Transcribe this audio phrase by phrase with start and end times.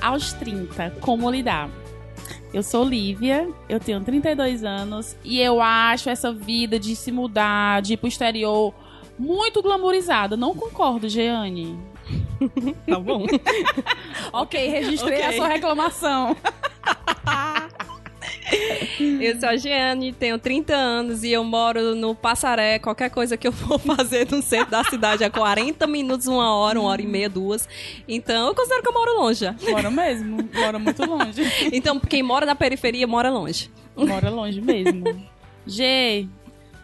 [0.00, 1.68] aos 30, como lidar?
[2.52, 7.80] Eu sou Lívia, eu tenho 32 anos e eu acho essa vida de se mudar,
[7.80, 8.74] de ir pro exterior,
[9.18, 10.36] muito glamourizada.
[10.36, 11.78] Não concordo, Jeane.
[12.86, 13.24] Tá bom.
[14.32, 15.28] ok, registrei Ok.
[15.28, 16.36] a sua reclamação.
[19.20, 22.78] Eu sou a Giane, tenho 30 anos e eu moro no Passaré.
[22.78, 26.78] Qualquer coisa que eu for fazer no centro da cidade é 40 minutos, uma hora,
[26.80, 27.68] uma hora e meia, duas.
[28.08, 29.40] Então eu considero que eu moro longe.
[29.40, 29.54] já.
[29.70, 31.42] Mora mesmo, mora muito longe.
[31.72, 33.70] Então quem mora na periferia mora longe.
[33.96, 35.04] Mora longe mesmo.
[35.66, 36.26] G,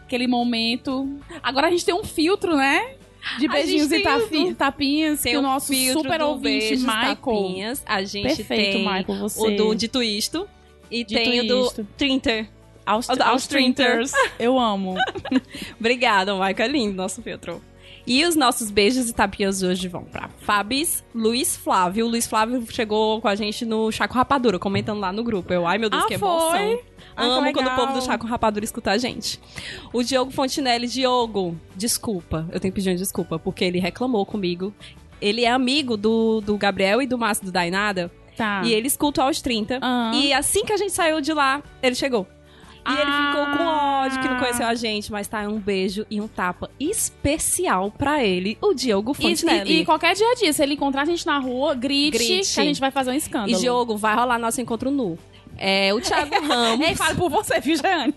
[0.05, 1.19] aquele momento.
[1.43, 2.95] Agora a gente tem um filtro, né?
[3.37, 7.15] De beijinhos e o- tapinhas Tem que o nosso super ouvinte, beijos, Michael.
[7.17, 7.83] tapinhas.
[7.85, 9.41] A gente Perfeito, tem Michael, você.
[9.41, 10.47] o do Dito Isto.
[10.91, 11.71] E Dito tem o do.
[11.97, 12.49] Trinter.
[12.85, 14.11] Aos, Aos aos Trinters.
[14.39, 14.95] Eu amo.
[15.79, 16.55] Obrigada, Michael.
[16.57, 17.61] É lindo nosso filtro.
[18.07, 22.07] E os nossos beijos e tapinhas de hoje vão pra Fabis, Luiz Flávio.
[22.07, 25.53] O Luiz Flávio chegou com a gente no Chaco Rapadura, comentando lá no grupo.
[25.53, 26.29] Eu, ai meu Deus, Ah, que foi?
[26.29, 26.79] emoção.
[27.15, 29.39] Ah, que Amo quando o povo do Chaco Rapadura escuta a gente.
[29.93, 32.47] O Diogo Fontinelli, Diogo, desculpa.
[32.51, 34.73] Eu tenho que pedir uma desculpa, porque ele reclamou comigo.
[35.21, 38.09] Ele é amigo do, do Gabriel e do Márcio do Dainada.
[38.39, 38.61] Tá.
[38.63, 39.79] E ele escuta aos 30.
[39.81, 40.11] Ah.
[40.15, 42.25] E assim que a gente saiu de lá, ele chegou.
[42.87, 43.31] E ele Ah.
[43.31, 46.71] ficou com ódio que não conheceu a gente, mas tá um beijo e um tapa
[46.79, 49.71] especial pra ele, o Diogo E, Fontinelli.
[49.73, 52.53] e, e qualquer dia a dia, se ele encontrar a gente na rua, grite, Grite.
[52.53, 53.51] que a gente vai fazer um escândalo.
[53.51, 55.19] E, Diogo, vai rolar nosso encontro nu.
[55.59, 56.87] É, o Thiago Ramos.
[56.87, 58.13] Ei, fale por você, viu, Jeane?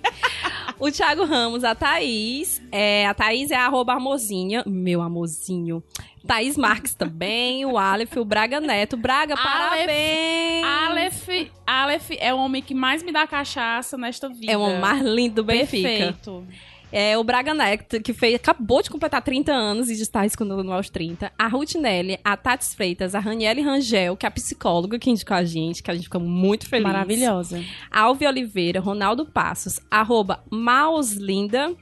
[0.78, 2.62] o Thiago Ramos, a Thaís.
[2.70, 4.62] É, a Thaís é arroba amorzinha.
[4.64, 5.82] Meu amorzinho.
[6.26, 7.66] Thaís Marques também.
[7.66, 8.96] O Aleph, o Braga Neto.
[8.96, 9.44] Braga, Aleph.
[9.44, 10.64] parabéns!
[10.64, 11.28] Aleph,
[11.66, 14.52] Aleph é o homem que mais me dá cachaça nesta vida.
[14.52, 15.88] É o mais lindo do Benfica.
[15.88, 16.46] Perfeito.
[16.92, 20.90] É o Braga Neto, que fez, acabou de completar 30 anos e está escondendo aos
[20.90, 21.32] 30.
[21.38, 25.34] A Ruth Nelly, a Tati Freitas, a Raniele Rangel, que é a psicóloga que indicou
[25.34, 26.86] a gente, que a gente fica muito feliz.
[26.86, 27.64] Maravilhosa.
[27.90, 31.74] Alve Oliveira, Ronaldo Passos, arroba Mauslinda,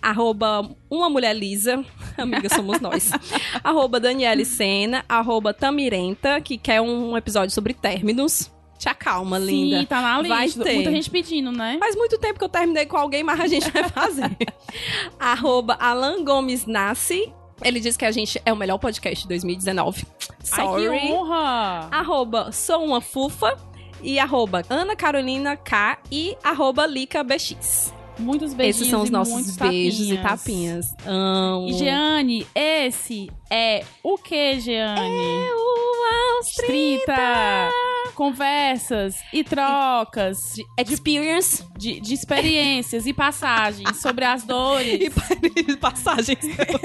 [0.00, 1.84] arroba Uma Mulher Lisa,
[2.16, 3.10] amiga somos nós,
[3.62, 8.50] arroba Daniele Sena, arroba Tamirenta, que quer um episódio sobre términos.
[8.78, 9.80] Te acalma, linda.
[9.80, 10.62] Sim, tá na Vai lista.
[10.62, 10.74] ter.
[10.74, 11.76] Muita gente pedindo, né?
[11.80, 14.36] Faz muito tempo que eu terminei com alguém, mas a gente vai fazer.
[15.18, 17.32] Arroba Alan Gomes Nasce.
[17.64, 20.06] Ele diz que a gente é o melhor podcast de 2019.
[20.44, 20.86] Sorry.
[20.88, 21.88] Ai, que honra!
[21.90, 23.56] Arroba Sou Uma Fufa.
[24.00, 27.92] E arroba Ana Carolina K e arroba Lica BX.
[28.16, 30.18] Muitos beijinhos Esses são os nossos beijos tapinhas.
[30.20, 30.86] e tapinhas.
[31.04, 31.72] Amo.
[31.72, 35.00] Jeane, esse é o que, Jeane?
[35.00, 37.70] Eu aos 30
[38.18, 45.08] conversas e trocas de, Experience de, de experiências e passagens sobre as dores.
[45.56, 46.40] e passagens.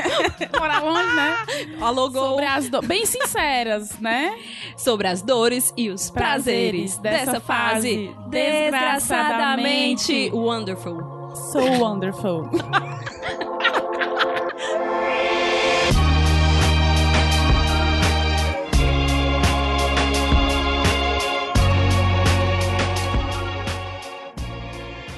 [0.55, 1.35] Morar longe, né?
[1.81, 2.29] Alô, Gol.
[2.29, 2.87] Sobre as dores.
[2.87, 4.37] Bem sinceras, né?
[4.77, 11.33] sobre as dores e os prazeres, Prazeres dessa, dessa fase fase desgraçadamente desgraçadamente wonderful.
[11.35, 12.47] So wonderful.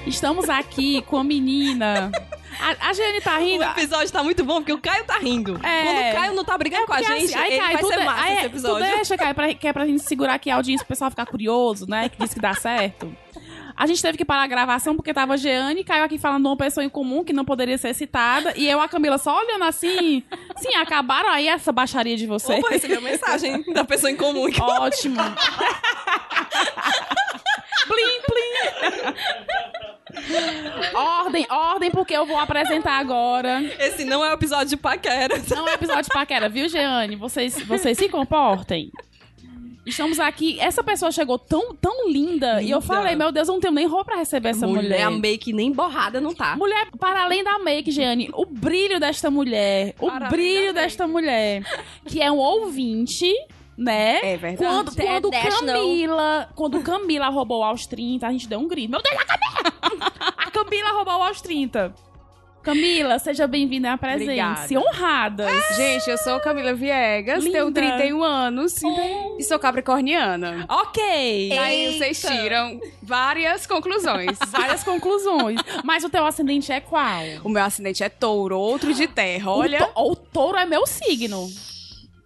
[0.06, 2.12] Estamos aqui com a menina.
[2.60, 3.64] A, a Jane tá O rindo.
[3.64, 5.60] episódio tá muito bom porque o Caio tá rindo.
[5.66, 5.84] É.
[5.84, 8.06] Quando o Caio não tá brigando com a gente, assim, aí, Caio, vai ser de-
[8.06, 8.86] massa aí, esse episódio.
[8.88, 11.86] deixa, Caio, pra, que é pra gente segurar aqui a audiência, o pessoal ficar curioso,
[11.90, 12.08] né?
[12.08, 13.14] Que diz que dá certo.
[13.78, 16.48] A gente teve que parar a gravação porque tava Jeane e Caio aqui falando de
[16.48, 18.54] uma pessoa em comum que não poderia ser citada.
[18.56, 20.24] E eu, a Camila, só olhando assim.
[20.56, 22.58] Sim, acabaram aí essa baixaria de vocês.
[22.60, 24.46] Opa, recebi uma mensagem da pessoa em comum.
[24.46, 24.62] aqui.
[24.64, 25.18] Ótimo.
[27.86, 29.95] plim, plim.
[30.94, 33.62] Ordem, ordem, porque eu vou apresentar agora.
[33.80, 35.36] Esse não é o episódio de paquera.
[35.56, 37.16] Não é episódio de paquera, viu, Jeane?
[37.16, 38.92] Vocês, vocês se comportem.
[39.86, 40.60] Estamos aqui.
[40.60, 42.82] Essa pessoa chegou tão, tão linda, E eu Linda.
[42.82, 45.04] falei, meu Deus, eu não tenho nem roupa pra receber essa mulher.
[45.04, 46.56] a make nem borrada não tá.
[46.56, 51.06] Mulher, para além da make, Jeane, o brilho desta mulher, o Para além brilho desta
[51.08, 51.62] mulher,
[52.08, 53.32] que é um ouvinte,
[53.78, 54.20] né?
[54.34, 54.58] É verdade.
[54.58, 55.76] Quando, quando International.
[55.76, 58.92] Camila, quando Camila roubou aos 30, a gente deu um grito.
[58.92, 60.14] Meu Deus, a Camila!
[60.38, 61.94] a Camila roubou aos 30.
[62.64, 64.24] Camila, seja bem-vinda à presença.
[64.24, 64.80] Obrigada.
[64.80, 65.76] Honradas.
[65.76, 67.60] Gente, eu sou Camila Viegas, Linda.
[67.60, 68.74] tenho 31 anos
[69.38, 70.66] e sou capricorniana.
[70.68, 71.50] Ok.
[71.56, 74.36] Daí vocês tiram várias conclusões.
[74.50, 75.60] Várias conclusões.
[75.84, 77.22] Mas o teu ascendente é qual?
[77.44, 79.52] O meu ascendente é touro, outro de terra.
[79.52, 81.48] Olha, O, to- o touro é meu signo.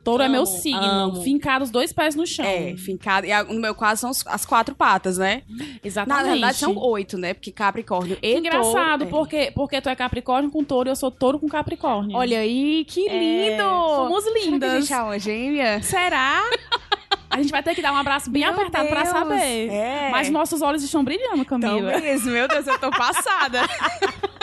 [0.10, 0.82] Touro é meu Amo, signo.
[0.84, 1.22] amo.
[1.24, 2.46] Fincado os dois pés no chão.
[2.46, 3.26] é, fincado.
[3.28, 5.44] E no meu caso são as quatro patas, né?
[5.84, 6.24] Exatamente.
[6.26, 7.34] Na verdade são oito, né?
[7.34, 9.06] Porque Capricórnio e engraçado, touro, é.
[9.08, 12.16] porque, porque tu é Capricórnio com touro e eu sou touro com Capricórnio.
[12.18, 13.64] Olha aí, que É, lindo!
[13.64, 14.72] somos Será que a lindas.
[14.88, 15.82] gente é uma gêmea?
[15.84, 16.42] Será?
[17.32, 19.14] A gente vai ter que dar um abraço bem Meu apertado pra Deus.
[19.14, 19.70] saber.
[19.70, 20.10] É.
[20.12, 22.00] Mas nossos olhos estão brilhando, Camila.
[22.00, 23.62] mesmo, meu Deus, eu tô passada.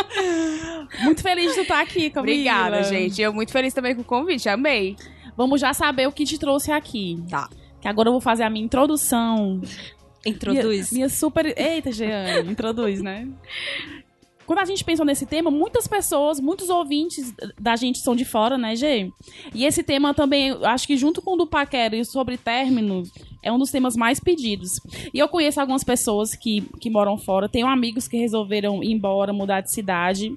[1.02, 2.32] Muito feliz de tu estar aqui, Camila.
[2.34, 3.20] Obrigada, gente.
[3.20, 4.96] Eu muito feliz também com o convite, amei.
[5.36, 7.22] Vamos já saber o que te trouxe aqui.
[7.28, 7.48] Tá.
[7.80, 9.60] Que agora eu vou fazer a minha introdução.
[10.24, 10.90] Introduz.
[10.90, 11.46] Minha, minha super.
[11.56, 13.28] Eita, Jeane, introduz, né?
[14.46, 18.56] Quando a gente pensou nesse tema, muitas pessoas, muitos ouvintes da gente são de fora,
[18.56, 19.10] né, Gê?
[19.52, 23.10] E esse tema também, acho que junto com o do Paquera e sobre términos,
[23.46, 24.80] é um dos temas mais pedidos.
[25.14, 29.32] E eu conheço algumas pessoas que, que moram fora, tenho amigos que resolveram ir embora,
[29.32, 30.36] mudar de cidade.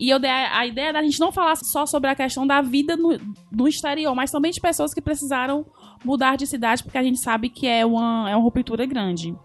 [0.00, 2.62] E eu dei a, a ideia da gente não falar só sobre a questão da
[2.62, 3.18] vida no,
[3.52, 5.66] no exterior, mas também de pessoas que precisaram
[6.02, 9.36] mudar de cidade, porque a gente sabe que é uma, é uma ruptura grande.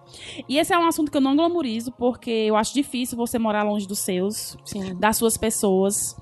[0.47, 3.63] E esse é um assunto que eu não glamorizo, porque eu acho difícil você morar
[3.63, 4.95] longe dos seus, Sim.
[4.95, 6.15] das suas pessoas.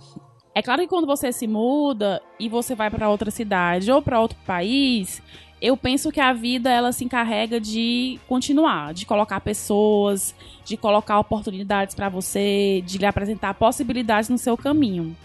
[0.56, 4.20] É claro que quando você se muda e você vai para outra cidade ou para
[4.20, 5.22] outro país,
[5.62, 10.34] eu penso que a vida ela se encarrega de continuar, de colocar pessoas,
[10.66, 15.16] de colocar oportunidades para você, de lhe apresentar possibilidades no seu caminho.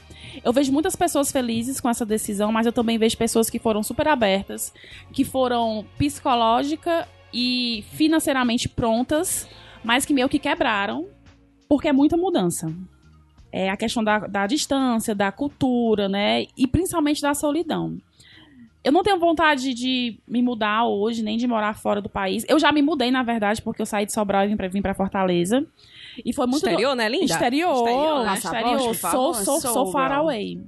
[0.45, 3.83] Eu vejo muitas pessoas felizes com essa decisão, mas eu também vejo pessoas que foram
[3.83, 4.75] super abertas,
[5.11, 9.49] que foram psicológica e financeiramente prontas,
[9.83, 11.07] mas que meio que quebraram,
[11.67, 12.71] porque é muita mudança.
[13.51, 16.45] É a questão da, da distância, da cultura, né?
[16.57, 17.97] E principalmente da solidão.
[18.87, 22.45] Eu não tenho vontade de me mudar hoje, nem de morar fora do país.
[22.49, 24.81] Eu já me mudei, na verdade, porque eu saí de Sobral e vim pra, vim
[24.81, 25.67] pra Fortaleza.
[26.25, 26.65] E foi muito.
[26.65, 27.25] Exterior, né, linda?
[27.25, 28.35] Exterior, Exterior, né?
[28.35, 28.95] exterior.
[28.95, 29.91] Sou, sou, sou Sobral.
[29.91, 30.61] far away.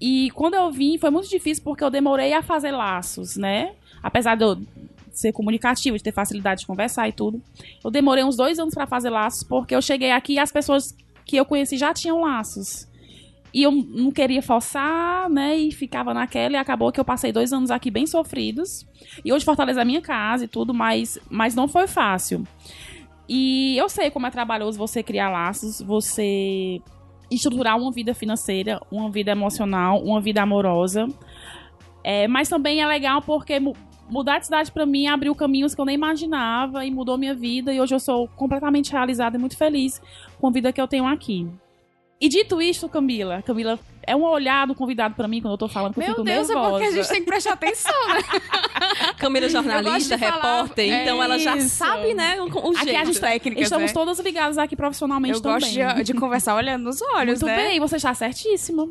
[0.00, 3.72] E quando eu vim, foi muito difícil porque eu demorei a fazer laços, né?
[4.00, 4.62] Apesar de eu
[5.10, 7.42] ser comunicativa, de ter facilidade de conversar e tudo.
[7.84, 10.96] Eu demorei uns dois anos pra fazer laços porque eu cheguei aqui e as pessoas
[11.26, 12.86] que eu conheci já tinham laços.
[13.54, 15.56] E eu não queria forçar, né?
[15.56, 16.54] E ficava naquela.
[16.54, 18.86] E acabou que eu passei dois anos aqui bem sofridos.
[19.24, 22.44] E hoje Fortaleza é minha casa e tudo, mas, mas não foi fácil.
[23.28, 26.80] E eu sei como é trabalhoso você criar laços, você
[27.30, 31.06] estruturar uma vida financeira, uma vida emocional, uma vida amorosa.
[32.04, 33.76] É, mas também é legal porque mu-
[34.10, 37.72] mudar de cidade pra mim abriu caminhos que eu nem imaginava e mudou minha vida.
[37.72, 40.00] E hoje eu sou completamente realizada e muito feliz
[40.40, 41.46] com a vida que eu tenho aqui.
[42.22, 43.76] E dito isto, Camila, Camila,
[44.06, 46.24] é um olhar do convidado pra mim quando eu tô falando que eu Meu fico
[46.24, 46.68] Deus, nervosa.
[46.68, 48.20] é porque a gente tem que prestar atenção, né?
[49.18, 51.70] Camila é Eu jornalista, de falar- repórter, É então ela já isso.
[51.70, 53.00] sabe, né, o, Aqui jeito.
[53.00, 53.92] a gente técnicas, estamos né?
[53.92, 55.58] todas ligadas aqui profissionalmente Eu também.
[55.60, 57.56] gosto de, de conversar olhando nos olhos, Muito né?
[57.56, 58.88] bem, você está certíssima.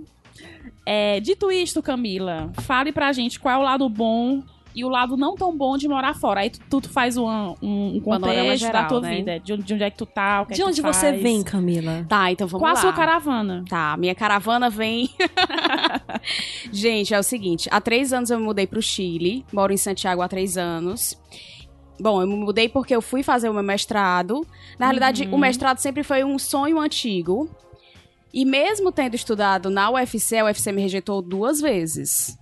[0.86, 4.44] É, dito isto, Camila, fale pra gente qual é o lado bom
[4.76, 6.42] e o lado não tão bom de morar fora.
[6.42, 7.28] Aí tu, tu faz um,
[7.62, 9.16] um, um contexto geral, da tua né?
[9.16, 10.82] vida, de, onde- de onde é que tu tá, o que é De que onde
[10.82, 11.22] tu você faz.
[11.22, 12.06] vem, Camila?
[12.08, 12.82] Tá, então vamos Qual a lá.
[12.82, 13.64] sua caravana?
[13.70, 15.10] Tá, minha caravana vem.
[16.72, 20.22] Gente, é o seguinte: há três anos eu me mudei pro Chile, moro em Santiago
[20.22, 21.18] há três anos.
[22.00, 24.46] Bom, eu me mudei porque eu fui fazer o meu mestrado.
[24.80, 25.36] Na realidade, Uhum.
[25.36, 27.50] o mestrado sempre foi um sonho antigo.
[28.34, 32.38] E mesmo tendo estudado na UFC, a UFC me rejeitou duas vezes.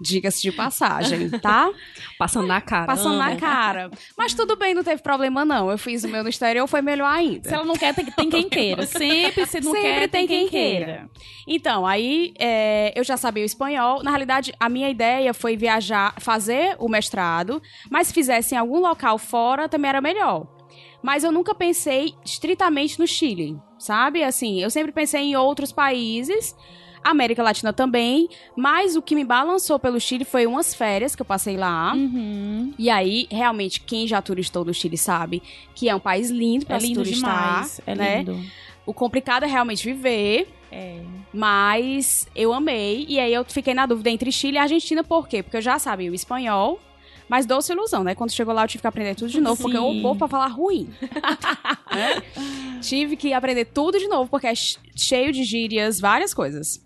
[0.00, 1.70] Diga-se de passagem, tá?
[2.18, 2.86] Passando na cara.
[2.86, 3.90] Passando na cara.
[4.16, 5.70] Mas tudo bem, não teve problema não.
[5.70, 7.48] Eu fiz o meu no exterior, foi melhor ainda.
[7.48, 8.86] Se ela não quer, tem, tem quem queira.
[8.86, 11.10] Sempre, se não Sempre quer, tem quem queira.
[11.46, 14.02] Então, aí é, eu já sabia o espanhol.
[14.02, 18.80] Na realidade, a minha ideia foi viajar, fazer o mestrado, mas se fizesse em algum
[18.80, 20.46] local fora também era melhor.
[21.02, 24.22] Mas eu nunca pensei estritamente no Chile, sabe?
[24.22, 26.56] Assim, eu sempre pensei em outros países,
[27.02, 31.26] América Latina também, mas o que me balançou pelo Chile foi umas férias que eu
[31.26, 31.92] passei lá.
[31.94, 32.72] Uhum.
[32.78, 35.42] E aí, realmente, quem já turistou no Chile sabe
[35.74, 37.80] que é um país lindo pra É lindo turistar, demais.
[37.86, 38.18] É né?
[38.18, 38.40] lindo.
[38.86, 41.00] O complicado é realmente viver, É.
[41.32, 43.04] mas eu amei.
[43.08, 45.42] E aí eu fiquei na dúvida entre Chile e Argentina, por quê?
[45.42, 46.80] Porque eu já sabia o espanhol,
[47.28, 48.14] mas doce ilusão, né?
[48.14, 50.02] Quando chegou lá eu tive que aprender tudo de novo, porque eu Sim.
[50.02, 50.88] povo pra falar ruim.
[51.90, 52.22] Né?
[52.82, 56.84] Tive que aprender tudo de novo, porque é ch- cheio de gírias, várias coisas.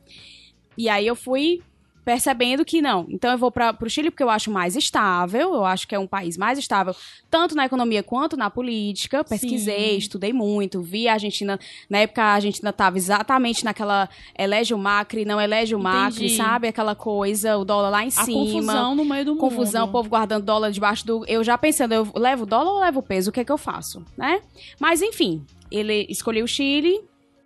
[0.78, 1.60] E aí eu fui
[2.04, 3.06] percebendo que não.
[3.08, 5.98] Então eu vou para pro Chile porque eu acho mais estável, eu acho que é
[5.98, 6.94] um país mais estável,
[7.30, 9.22] tanto na economia quanto na política.
[9.24, 9.96] Pesquisei, Sim.
[9.98, 15.24] estudei muito, vi a Argentina, na época a Argentina estava exatamente naquela elege o Macri,
[15.24, 16.36] não elege o Macri, Entendi.
[16.36, 16.68] sabe?
[16.68, 18.38] Aquela coisa, o dólar lá em A cima.
[18.38, 19.40] confusão no meio do mundo.
[19.40, 21.24] Confusão, o povo guardando dólar debaixo do.
[21.26, 23.30] Eu já pensando, eu levo dólar ou levo peso?
[23.30, 24.40] O que é que eu faço, né?
[24.80, 27.00] Mas enfim, ele escolheu o Chile.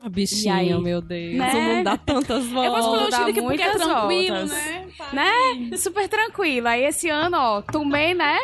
[0.07, 0.81] A bichinha, aí?
[0.81, 1.35] meu Deus.
[1.35, 1.53] Né?
[1.53, 2.87] O mundo dá tantas Eu voltas.
[2.87, 4.53] o dá Chile que porque é tranquilo, voltas.
[4.53, 4.87] né?
[5.13, 5.77] né?
[5.77, 6.69] Super tranquilo.
[6.69, 8.39] Aí esse ano, ó, tomei, né?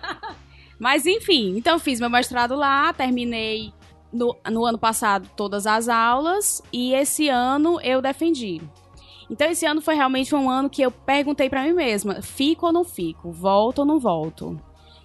[0.80, 3.70] Mas enfim, então fiz meu mestrado lá, terminei
[4.10, 8.62] no, no ano passado todas as aulas e esse ano eu defendi.
[9.28, 12.72] Então esse ano foi realmente um ano que eu perguntei pra mim mesma: fico ou
[12.72, 13.30] não fico?
[13.30, 14.58] Volto ou não volto?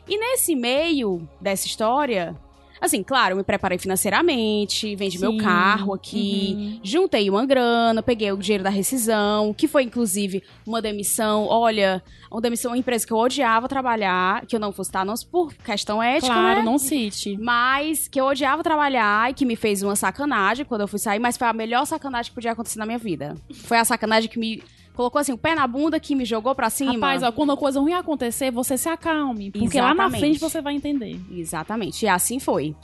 [0.08, 2.36] E nesse meio dessa história,
[2.82, 5.38] assim, claro, eu me preparei financeiramente, vendi meu Sim.
[5.38, 6.80] carro aqui, Uhum.
[6.84, 11.46] juntei uma grana, peguei o dinheiro da rescisão, que foi inclusive uma demissão.
[11.46, 15.14] Olha, uma demissão, uma empresa que eu odiava trabalhar, que eu não fosse estar, não
[15.32, 16.66] por questão ética, Claro, né?
[16.66, 17.38] não cite.
[17.40, 21.20] Mas que eu odiava trabalhar e que me fez uma sacanagem quando eu fui sair,
[21.20, 23.36] mas foi a melhor sacanagem que podia acontecer na minha vida.
[23.64, 24.64] Foi a sacanagem que me
[25.00, 26.92] colocou assim, o pé na bunda, que me jogou pra cima.
[26.92, 29.50] Rapaz, ó, quando uma coisa ruim acontecer, você se acalme.
[29.50, 30.20] Porque lá na Exatamente.
[30.20, 31.18] frente você vai entender.
[31.32, 32.76] Exatamente, e assim foi.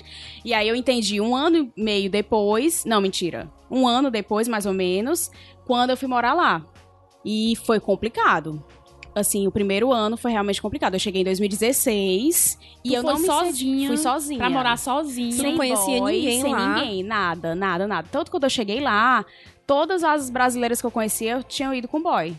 [0.46, 4.66] E aí eu entendi um ano e meio depois, não, mentira, um ano depois, mais
[4.66, 5.30] ou menos,
[5.66, 6.66] quando eu fui morar lá.
[7.26, 8.64] E foi complicado.
[9.14, 10.94] Assim, o primeiro ano foi realmente complicado.
[10.94, 14.40] Eu cheguei em 2016 e Tu eu não me sozinha Fui sozinha.
[14.40, 15.32] Pra morar sozinha.
[15.32, 16.76] Você não conhecia boy, ninguém sem lá?
[16.76, 18.08] ninguém, nada, nada, nada.
[18.12, 19.26] Tanto quando eu cheguei lá,
[19.68, 22.36] todas as brasileiras que eu conhecia tinham ido com boy.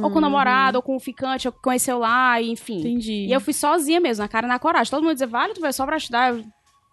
[0.00, 2.80] Ou com o namorado, ou com o ficante, ou que conheceu lá, enfim.
[2.80, 3.26] Entendi.
[3.28, 4.90] E eu fui sozinha mesmo, na cara e na coragem.
[4.90, 6.32] Todo mundo dizia, vale, tu veio só pra estudar.
[6.34, 6.42] Eu,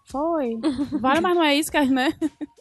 [0.04, 0.58] Foi.
[1.00, 2.12] Vale, mas não é isso é, né?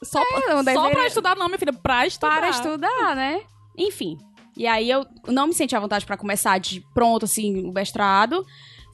[0.04, 1.74] Só, pra, não só deveria- pra estudar, não, minha filha.
[1.74, 2.36] Pra estudar.
[2.38, 3.42] Para estudar, né?
[3.78, 4.18] Enfim.
[4.56, 8.46] E aí eu não me senti à vontade pra começar de pronto, assim, o mestrado.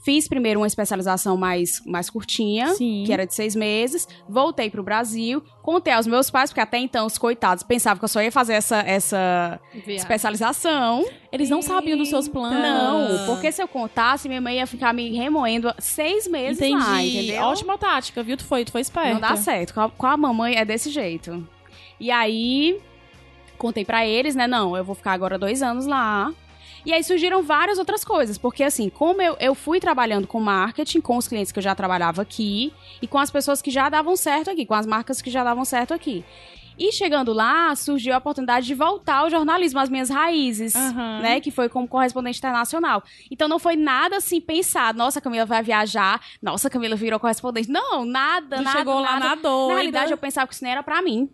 [0.06, 3.02] Fiz primeiro uma especialização mais, mais curtinha, Sim.
[3.08, 4.08] que era de seis meses.
[4.30, 8.10] Voltei pro Brasil, contei aos meus pais, porque até então os coitados pensavam que eu
[8.10, 11.04] só ia fazer essa, essa especialização.
[11.32, 12.62] Eles não sabiam dos seus planos.
[12.62, 16.84] Não, porque se eu contasse, minha mãe ia ficar me remoendo seis meses Entendi.
[16.84, 17.42] lá, entendeu?
[17.42, 18.38] Ótima tática, viu?
[18.38, 19.14] Tu foi, tu foi esperta.
[19.14, 19.74] Não dá certo.
[19.74, 21.44] Com a, com a mamãe é desse jeito.
[22.00, 22.80] E aí,
[23.58, 24.46] contei pra eles, né?
[24.46, 26.32] Não, eu vou ficar agora dois anos lá.
[26.86, 28.38] E aí surgiram várias outras coisas.
[28.38, 31.74] Porque, assim, como eu, eu fui trabalhando com marketing, com os clientes que eu já
[31.74, 35.30] trabalhava aqui, e com as pessoas que já davam certo aqui, com as marcas que
[35.32, 36.24] já davam certo aqui.
[36.78, 41.22] E chegando lá, surgiu a oportunidade de voltar ao jornalismo, às minhas raízes, Aham.
[41.22, 41.40] né?
[41.40, 43.02] Que foi como correspondente internacional.
[43.32, 47.70] Então não foi nada assim pensado, nossa, a Camila vai viajar, nossa, Camila virou correspondente.
[47.72, 48.78] Não, nada, Tu nada.
[48.78, 49.26] chegou lá nada.
[49.28, 49.68] na doida.
[49.70, 51.30] Na realidade, eu pensava que isso nem era pra mim.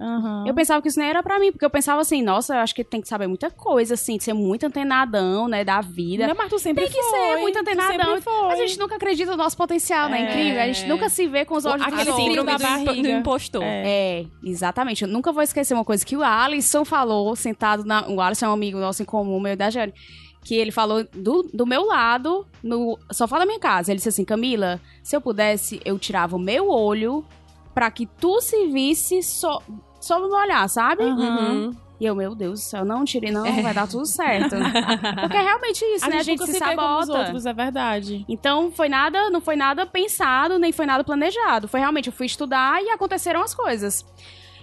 [0.00, 0.44] Aham.
[0.46, 2.74] Eu pensava que isso nem era pra mim, porque eu pensava assim, nossa, eu acho
[2.74, 6.26] que tem que saber muita coisa, assim, de ser muito antenadão, né, da vida.
[6.26, 7.18] Não, mas tu sempre Tem que foi.
[7.18, 8.18] ser muito antenadão.
[8.48, 10.20] Mas a gente nunca acredita no nosso potencial, né?
[10.20, 10.30] É.
[10.30, 10.62] Incrível.
[10.62, 12.44] A gente nunca se vê com os olhos Aquele outros.
[12.44, 12.92] da barriga.
[12.94, 13.62] do impostor.
[13.62, 13.82] É.
[13.86, 15.02] É, exatamente.
[15.04, 18.06] Eu nunca vou esquecer uma coisa que o Alisson falou, sentado na.
[18.08, 19.94] O Alisson é um amigo nosso em comum, meu e da Jane.
[20.44, 23.90] Que ele falou do, do meu lado, no sofá da minha casa.
[23.90, 27.24] Ele disse assim: Camila, se eu pudesse, eu tirava o meu olho
[27.74, 29.60] pra que tu se visse so,
[30.00, 31.02] sob o meu olhar, sabe?
[31.04, 31.74] Uhum.
[32.00, 34.56] E eu, meu Deus do céu, não tirei, não, vai dar tudo certo.
[35.20, 36.22] Porque é realmente isso, A né?
[36.22, 37.18] gente, A gente nunca se como os sabota.
[37.18, 38.24] outros, é verdade.
[38.28, 41.68] Então, foi nada, não foi nada pensado, nem foi nada planejado.
[41.68, 44.04] Foi realmente, eu fui estudar e aconteceram as coisas.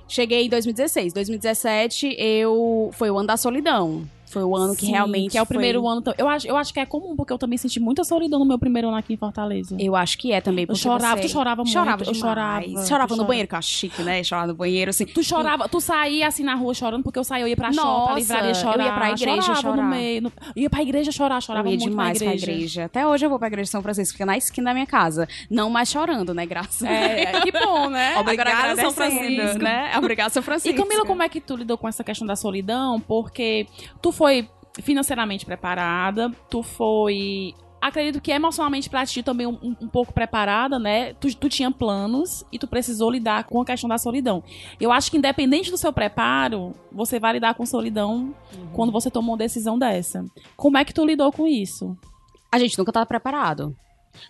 [0.07, 1.13] Cheguei em 2016.
[1.13, 4.03] 2017, eu foi o ano da solidão.
[4.31, 6.01] Foi o ano que Sim, realmente Que é o foi- primeiro ano.
[6.17, 8.57] Eu acho, eu acho que é comum, porque eu também senti muita solidão no meu
[8.57, 9.75] primeiro ano aqui em Fortaleza.
[9.79, 10.63] Eu acho que é também.
[10.63, 11.73] Eu porque chorava, você- tu chorava muito.
[11.73, 12.17] Chorava eu demais.
[12.19, 12.85] chorava.
[12.87, 14.23] Chorava tu no banheiro, que eu acho chique, né?
[14.23, 15.05] Chorar no banheiro, assim.
[15.05, 17.85] Tu chorava, tu saía assim na rua chorando, porque eu saía, eu ia pra shopping,
[17.87, 18.85] pra Nossa, livraria eu chorar.
[18.85, 19.75] ia pra igreja chorava chorar.
[19.83, 20.21] no meio.
[20.21, 22.85] no- Ia pra igreja chorar, chorava eu ia muito demais pra igreja.
[22.85, 25.27] Até hoje eu vou pra igreja de São Francisco, fica na esquina da minha casa.
[25.49, 26.45] Não mais chorando, né?
[26.45, 28.17] Graças a É, que bom, né?
[28.19, 29.59] Obrigada, São Francisco.
[29.59, 29.91] Né?
[29.97, 30.77] Obrigada, São E Francisco.
[30.81, 32.99] Camila, como é que tu lidou com essa questão da solidão?
[32.99, 33.67] Porque
[34.01, 34.47] tu foi
[34.83, 37.55] financeiramente preparada, tu foi.
[37.81, 41.13] Acredito que emocionalmente pra ti também um, um- pouco preparada, né?
[41.15, 44.43] Tu, tu tinha planos e tu precisou lidar com a questão da solidão.
[44.79, 48.35] Eu acho que independente do seu preparo, você vai lidar com solidão
[48.73, 50.23] quando você tomou uma decisão dessa.
[50.55, 51.97] Como é que tu lidou com isso?
[52.53, 53.75] a gente nunca tá preparado.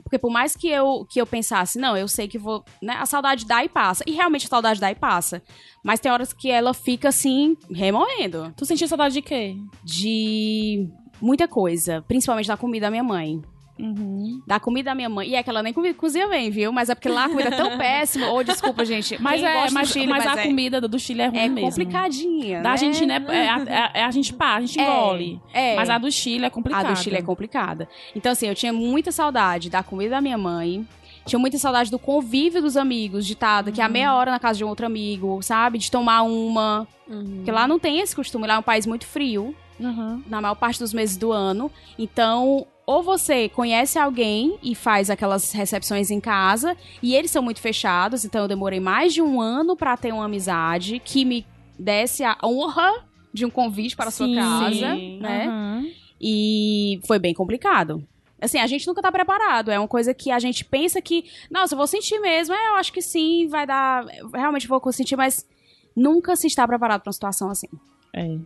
[0.04, 2.64] Porque por mais que eu, que eu pensasse, não, eu sei que vou.
[2.82, 4.04] Né, a saudade dá e passa.
[4.08, 5.42] E realmente a saudade dá e passa.
[5.84, 8.54] Mas tem horas que ela fica assim, remoendo.
[8.56, 9.56] Tu sentiu saudade de quê?
[9.84, 10.88] De
[11.22, 12.04] muita coisa.
[12.08, 13.42] Principalmente da comida da minha mãe.
[13.80, 14.42] Uhum.
[14.46, 15.30] Da comida da minha mãe.
[15.30, 16.72] E é que ela nem cozinha bem, viu?
[16.72, 18.28] Mas é porque lá a comida é tão péssima.
[18.30, 19.20] Ou desculpa, gente.
[19.22, 21.70] Mas, é, mas, Chile, mas a é, comida do- Chile é ruim é mesmo.
[21.70, 22.58] complicadinha.
[22.58, 22.70] Da né?
[22.70, 25.42] Argentina é, é, a- é a gente pá, a gente É, engole.
[25.54, 25.76] É.
[25.76, 26.90] Mas a do Chile é complicada.
[26.90, 27.88] A do Chile é complicada.
[28.16, 30.88] Então, assim, eu tinha muita saudade da comida da minha mãe.
[31.26, 33.92] Tinha muita saudade do convívio dos amigos, de estar daqui a Uhum.
[33.92, 35.78] meia hora na casa de um outro amigo, sabe?
[35.78, 36.88] De tomar uma.
[37.08, 40.24] Porque lá não tem esse costume, lá é um país muito frio, Uhum.
[40.28, 41.70] na maior parte dos meses do ano.
[41.98, 47.62] Então, ou você conhece alguém e faz aquelas recepções em casa, e eles são muito
[47.62, 51.46] fechados, então eu demorei mais de um ano pra ter uma amizade que me
[51.80, 55.20] desse a honra de um convite para a sua casa, sim.
[55.20, 55.48] né?
[55.48, 55.92] Uhum.
[56.20, 58.06] E foi bem complicado.
[58.40, 59.72] Assim, a gente nunca tá preparado.
[59.72, 62.54] É uma coisa que a gente pensa que, nossa, eu vou sentir mesmo.
[62.54, 64.04] É, eu acho que sim, vai dar.
[64.34, 65.48] Realmente vou sentir, mas
[65.96, 67.68] nunca se está preparado pra uma situação assim.
[68.14, 68.38] É.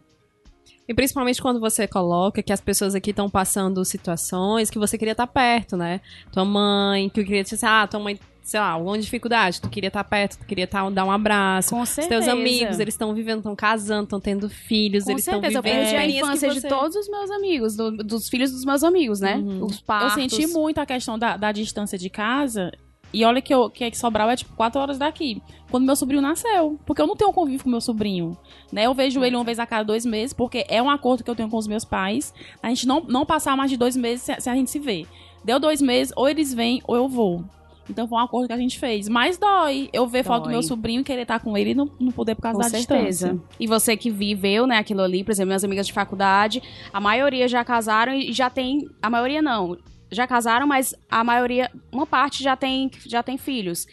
[0.88, 5.14] E principalmente quando você coloca que as pessoas aqui estão passando situações que você queria
[5.14, 6.00] estar perto, né?
[6.32, 9.88] Tua mãe, que eu queria dizer, ah, tua mãe, sei lá, alguma dificuldade, tu queria
[9.88, 11.72] estar perto, tu queria estar, dar um abraço.
[11.72, 12.10] Com Os certeza.
[12.10, 15.64] teus amigos, eles estão vivendo, estão casando, estão tendo filhos, Com eles estão certeza, eu
[15.64, 18.84] vivendo perdi a infância de você- todos os meus amigos, do- dos filhos dos meus
[18.84, 19.38] amigos, né?
[19.38, 19.66] Uhum.
[19.66, 20.14] Os Eu partos.
[20.14, 22.72] senti muito a questão da, da distância de casa.
[23.16, 25.42] E olha que, eu, que é que Sobral é tipo quatro horas daqui.
[25.72, 26.78] Quando meu sobrinho nasceu.
[26.86, 28.38] Porque eu não tenho convívio com meu sobrinho.
[28.74, 28.86] Né?
[28.86, 31.36] Eu vejo ele uma vez a cada dois meses, porque é um acordo que eu
[31.36, 32.34] tenho com os meus pais.
[32.62, 35.08] A gente não, não passar mais de dois meses sem, sem a gente se ver.
[35.46, 37.42] Deu dois meses, ou eles vêm, ou eu vou.
[37.90, 39.08] Então foi um acordo que a gente fez.
[39.08, 40.54] Mas dói eu ver foto do Dói.
[40.54, 43.30] meu sobrinho querer estar com ele e não, não poder por causa Com da certeza.
[43.30, 43.40] distância.
[43.58, 47.48] E você que viveu, né, aquilo ali, por exemplo, minhas amigas de faculdade, a maioria
[47.48, 48.90] já casaram e já tem.
[49.02, 49.78] A maioria não.
[50.12, 53.86] Já casaram, mas a maioria, uma parte já tem, já tem filhos.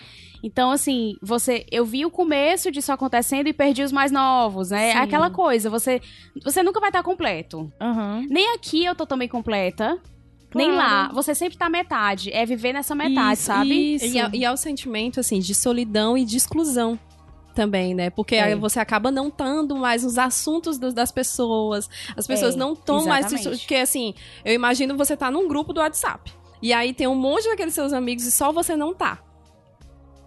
[0.44, 4.88] Então, assim, você, eu vi o começo disso acontecendo e perdi os mais novos, né?
[4.90, 4.98] É Sim.
[4.98, 6.00] aquela coisa, você,
[6.42, 7.72] você nunca vai estar completo.
[7.80, 8.26] Aham.
[8.28, 9.98] Nem aqui eu tô também completa,
[10.54, 10.76] nem Claro.
[10.76, 11.08] lá.
[11.14, 12.30] Você sempre tá metade.
[12.32, 13.94] É viver nessa metade, Isso, sabe?
[13.94, 14.04] Isso.
[14.06, 16.98] E é, e é o sentimento, assim, de solidão e de exclusão
[17.52, 18.10] também, né?
[18.10, 18.42] Porque É.
[18.44, 21.88] aí você acaba não estando mais nos assuntos das, das pessoas.
[22.16, 23.26] As pessoas É, não estão mais...
[23.32, 23.60] exatamente.
[23.60, 26.32] Porque, assim, eu imagino você tá num grupo do WhatsApp.
[26.60, 29.20] E aí tem um monte daqueles seus amigos e só você não tá.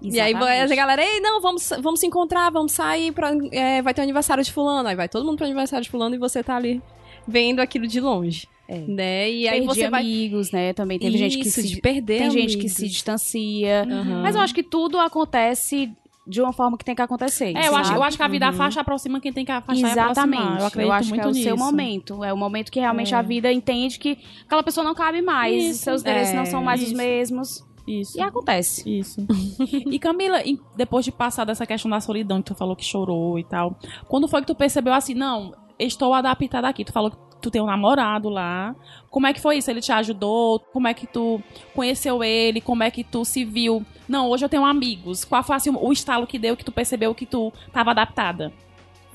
[0.01, 0.75] E aí vai a Exatamente.
[0.75, 4.43] galera, ei, não, vamos, vamos se encontrar, vamos sair, pra, é, vai ter o aniversário
[4.43, 4.87] de fulano.
[4.87, 6.81] Aí vai todo mundo pro aniversário de fulano e você tá ali
[7.27, 8.47] vendo aquilo de longe.
[8.67, 8.79] É.
[8.79, 9.31] Né?
[9.31, 10.01] E aí Perdi você vai...
[10.01, 10.73] amigos, né?
[10.73, 12.73] Também teve gente que Isso, se de perder Tem gente que amigos.
[12.73, 13.83] se distancia.
[13.83, 14.21] Aham.
[14.21, 15.91] Mas eu acho que tudo acontece
[16.27, 17.55] de uma forma que tem que acontecer.
[17.55, 18.51] É, eu acho, eu acho que a vida Uhum.
[18.53, 20.41] afasta aproxima quem tem que afastar Exatamente.
[20.41, 20.59] aproximar.
[20.59, 21.43] Eu acredito acho muito que é o nisso.
[21.43, 22.23] seu momento.
[22.23, 23.17] É o momento que realmente É.
[23.17, 25.63] a vida entende que aquela pessoa não cabe mais.
[25.63, 25.83] Isso.
[25.83, 26.97] seus direitos É, não são mais os isso.
[26.97, 27.65] mesmos.
[27.87, 28.17] Isso.
[28.17, 28.89] E acontece.
[28.99, 29.23] Isso.
[29.91, 30.39] e Camila,
[30.75, 33.77] depois de passar dessa questão da solidão, que tu falou que chorou e tal,
[34.07, 36.83] quando foi que tu percebeu assim, não, estou adaptada aqui?
[36.83, 38.75] Tu falou que tu tem um namorado lá.
[39.09, 39.69] Como é que foi isso?
[39.69, 40.59] Ele te ajudou?
[40.59, 41.41] Como é que tu
[41.73, 42.59] conheceu ele?
[42.59, 43.85] Como é que tu se viu?
[44.07, 45.23] Não, hoje eu tenho amigos.
[45.23, 48.51] Qual foi assim, o estalo que deu que tu percebeu que tu tava adaptada?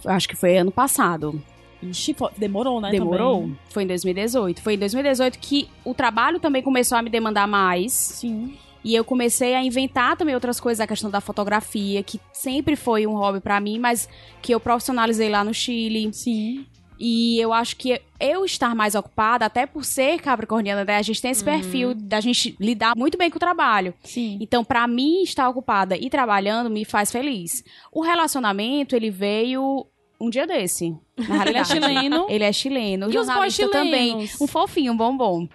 [0.04, 1.42] Acho que foi ano passado.
[1.82, 2.90] Ixi, demorou, né?
[2.90, 3.40] Demorou.
[3.40, 3.58] também?
[3.70, 4.62] Foi em 2018.
[4.62, 7.92] Foi em 2018 que o trabalho também começou a me demandar mais.
[7.92, 8.54] Sim.
[8.82, 13.06] E eu comecei a inventar também outras coisas, a questão da fotografia, que sempre foi
[13.06, 14.08] um hobby pra mim, mas
[14.40, 16.10] que eu profissionalizei lá no Chile.
[16.12, 16.64] Sim.
[17.02, 21.22] E eu acho que eu estar mais ocupada, até por ser capricorniana, né, a gente
[21.22, 23.94] tem esse perfil da gente lidar muito bem com o trabalho.
[24.04, 24.36] Sim.
[24.38, 27.64] Então, pra mim, estar ocupada e trabalhando me faz feliz.
[27.90, 29.86] O relacionamento, ele veio
[30.20, 30.94] um dia desse.
[31.26, 32.26] Na Ele é chileno.
[32.28, 33.06] Ele é chileno.
[33.06, 34.28] O E os boys também.
[34.38, 35.48] Um fofinho, um bombom.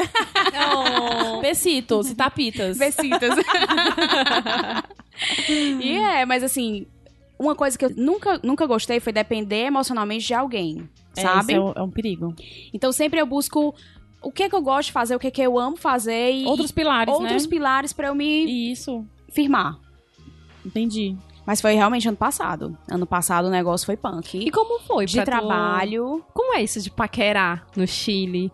[0.00, 1.40] Oh.
[1.40, 2.78] Besitos e tapitas.
[2.78, 3.36] Besitas.
[5.48, 6.86] e é, mas assim,
[7.38, 11.52] uma coisa que eu nunca, nunca gostei foi depender emocionalmente de alguém, É, sabe?
[11.52, 12.34] isso é um, é um perigo.
[12.72, 13.74] Então sempre eu busco
[14.20, 16.32] o que é que eu gosto de fazer, o que é que eu amo fazer
[16.32, 17.48] e Outros pilares, outros né?
[17.48, 19.04] pilares pra eu me Isso.
[19.28, 19.78] firmar.
[20.64, 21.16] Entendi.
[21.46, 22.76] Mas foi realmente ano passado.
[22.90, 24.36] Ano passado o negócio foi punk.
[24.38, 25.06] E como foi?
[25.06, 26.22] de pra tu- trabalho.
[26.34, 28.52] Como é isso de paquerar no Chile?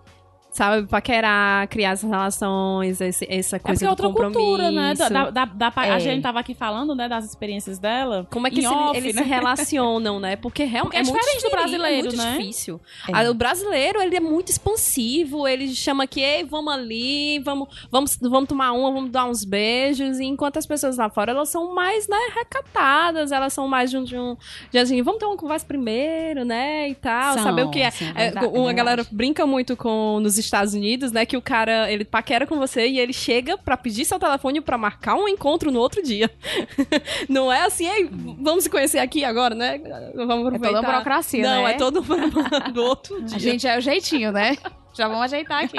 [0.54, 4.38] Sabe, paquerar, criar essas relações, esse- essa É coisa porque é outra do compromisso.
[4.40, 4.94] cultura, né?
[4.94, 5.90] Da, da, da- É.
[5.90, 8.24] A gente tava aqui falando, né, das experiências dela.
[8.30, 9.22] Como é que se- off, eles né?
[9.24, 10.36] se relacionam, né?
[10.36, 12.38] Porque realmente é muito diferente do diferente, brasileiro, é muito né?
[12.38, 12.80] difícil.
[13.08, 13.12] É.
[13.26, 18.16] Ah, O brasileiro, ele é muito expansivo, ele chama aqui, Ei, vamos ali, vamos, vamos,
[18.22, 21.74] vamos tomar uma, vamos dar uns beijos, e enquanto as pessoas lá fora, elas são
[21.74, 24.36] mais, né, recatadas, elas são mais de um, de um
[24.70, 27.90] de assim, vamos ter uma conversa primeiro, né, e tal, São, saber o que é.
[27.90, 31.42] são, É, verdade, uma é galera brinca muito com nos Estados Unidos, né, que o
[31.42, 35.28] cara, ele paquera com você e ele chega pra pedir seu telefone pra marcar um
[35.28, 36.30] encontro no outro dia.
[37.28, 38.08] Não é assim, Ei,
[38.40, 39.78] vamos se conhecer aqui agora, né?
[40.14, 40.66] Vamos É aproveitar.
[40.68, 41.70] toda uma burocracia, Não, né?
[41.72, 42.00] é todo
[42.72, 43.36] do outro dia.
[43.36, 44.56] A gente é o jeitinho, né?
[44.94, 45.76] Já vamos ajeitar aqui.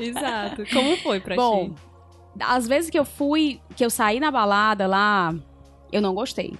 [0.00, 0.64] Exato.
[0.72, 1.74] Como foi pra Bom, ti?
[2.40, 5.34] às vezes que eu fui, que eu saí na balada lá,
[5.92, 6.54] eu não gostei.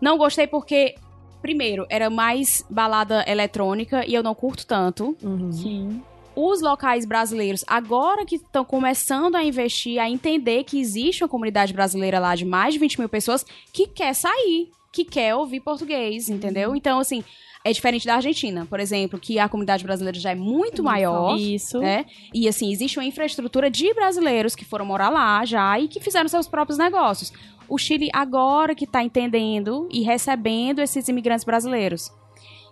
[0.00, 0.94] Não gostei porque,
[1.40, 5.16] primeiro, era mais balada eletrônica e eu não curto tanto.
[5.50, 6.02] Sim.
[6.40, 11.72] Os locais brasileiros, agora que estão começando a investir, a entender que existe uma comunidade
[11.72, 16.28] brasileira lá de mais de 20 mil pessoas que quer sair, que quer ouvir português,
[16.28, 16.76] entendeu?
[16.76, 17.24] Então, assim,
[17.64, 21.36] é diferente da Argentina, por exemplo, que a comunidade brasileira já é muito maior.
[21.36, 21.80] Isso.
[21.80, 22.06] né?
[22.32, 26.28] E assim, existe uma infraestrutura de brasileiros que foram morar lá já e que fizeram
[26.28, 27.32] seus próprios negócios.
[27.68, 32.12] O Chile agora que tá entendendo e recebendo esses imigrantes brasileiros.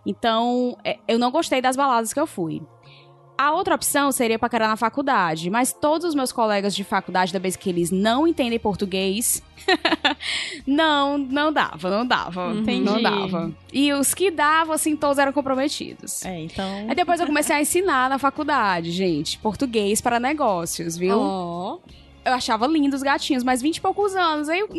[0.07, 2.63] Então, é, eu não gostei das baladas que eu fui.
[3.39, 7.39] A outra opção seria paquerar na faculdade, mas todos os meus colegas de faculdade, da
[7.39, 9.43] vez que eles não entendem português,
[10.67, 12.53] não, não dava, não dava.
[12.55, 12.85] Entendi.
[12.85, 13.53] Não dava.
[13.73, 16.25] E os que davam, assim, todos eram comprometidos.
[16.25, 16.87] É, então.
[16.89, 21.19] Aí depois eu comecei a ensinar na faculdade, gente, português para negócios, viu?
[21.19, 21.79] Ó.
[22.27, 24.49] Eu achava lindo os gatinhos, mas 20 e poucos anos.
[24.49, 24.69] Aí, eu-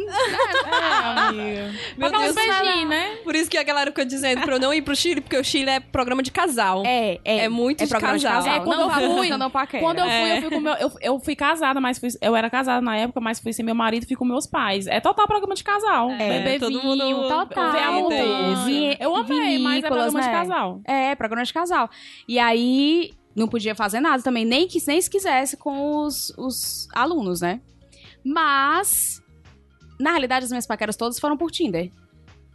[0.68, 1.74] É, amiga.
[1.98, 3.16] Meu Deus, beijinhos, né?
[3.24, 5.44] Por isso que a galera fica dizendo pra eu não ir pro Chile, porque o
[5.44, 6.84] Chile é programa de casal.
[6.86, 7.38] é, é.
[7.46, 8.46] É muito de programa casal.
[8.54, 9.84] É, quando não eu fui- não paquera.
[9.84, 10.38] Quando eu fui, É.
[10.38, 10.74] eu fui com meu.
[10.74, 13.76] Eu, eu fui casada, mas fui, eu era casada na época, mas fui sem meu
[13.76, 14.88] marido e fui com meus pais.
[14.88, 16.10] É total programa de casal.
[16.12, 16.84] É, todo vinho,
[17.18, 17.72] mundo total.
[17.72, 18.98] ver a montanha.
[19.00, 20.34] Eu amei, mas é programa de né?
[20.34, 20.82] casal.
[20.86, 21.90] É, programa de casal.
[22.28, 26.88] E aí, não podia fazer nada também, nem que nem se quisesse com os, os
[26.94, 27.62] alunos, né?
[28.26, 29.22] Mas,
[30.00, 31.92] na realidade, as minhas paqueras todas foram por Tinder.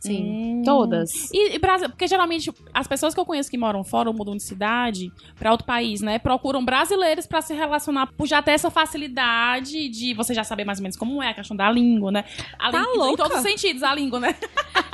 [0.03, 0.63] Sim, Hum.
[0.65, 1.31] todas.
[1.33, 4.43] E, e porque geralmente as pessoas que eu conheço que moram fora ou mudam de
[4.43, 9.89] cidade pra outro país, né, procuram brasileiros pra se relacionar por já ter essa facilidade
[9.89, 12.25] de você já saber mais ou menos como é a questão da língua, né?
[12.59, 13.23] A Tá lí- Em louca?
[13.23, 14.35] todos os sentidos, a língua, né?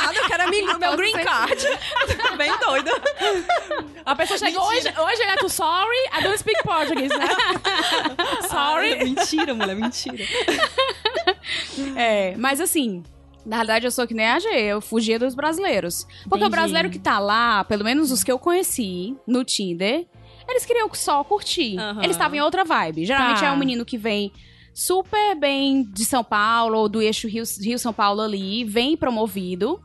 [0.00, 1.62] Nada, eu quero amigo, meu green card.
[2.38, 2.90] Bem doida.
[4.04, 7.28] A pessoa chega hoje, hoje é tu sorry, I don't speak Portuguese, né?
[8.48, 8.94] sorry.
[8.94, 10.24] Ah, mentira, mulher, mentira.
[11.96, 13.02] É, mas assim,
[13.46, 16.04] na realidade eu sou que nem a G, eu fugia dos brasileiros.
[16.24, 16.44] Porque Entendi.
[16.44, 20.06] o brasileiro que tá lá, pelo menos os que eu conheci no Tinder,
[20.48, 21.78] eles queriam só curtir.
[21.78, 22.02] Aham.
[22.02, 23.04] Eles estavam em outra vibe.
[23.04, 23.46] Geralmente Tá.
[23.46, 24.32] é um menino que vem
[24.74, 29.80] super bem de São Paulo, ou do eixo Rio- Rio-São Paulo ali, vem promovido.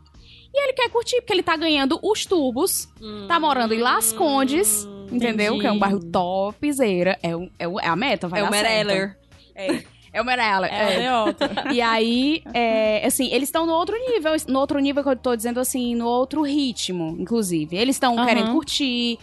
[0.53, 2.87] E ele quer curtir, porque ele tá ganhando os tubos,
[3.27, 5.59] tá morando em Las Condes, entendeu?
[5.59, 7.19] Que é um bairro topzera.
[7.21, 8.67] É, o- é, o- é a meta, vai É o dar certo.
[8.87, 9.17] Mereller.
[9.53, 9.83] É
[10.21, 10.73] o Mereller.
[10.73, 11.03] É, é.
[11.03, 11.49] é outra.
[11.73, 14.33] E aí, é, assim, eles estão no outro nível.
[14.47, 17.75] No outro nível que eu tô dizendo assim, no outro ritmo, inclusive.
[17.75, 18.25] Eles estão Aham.
[18.25, 19.17] querendo curtir.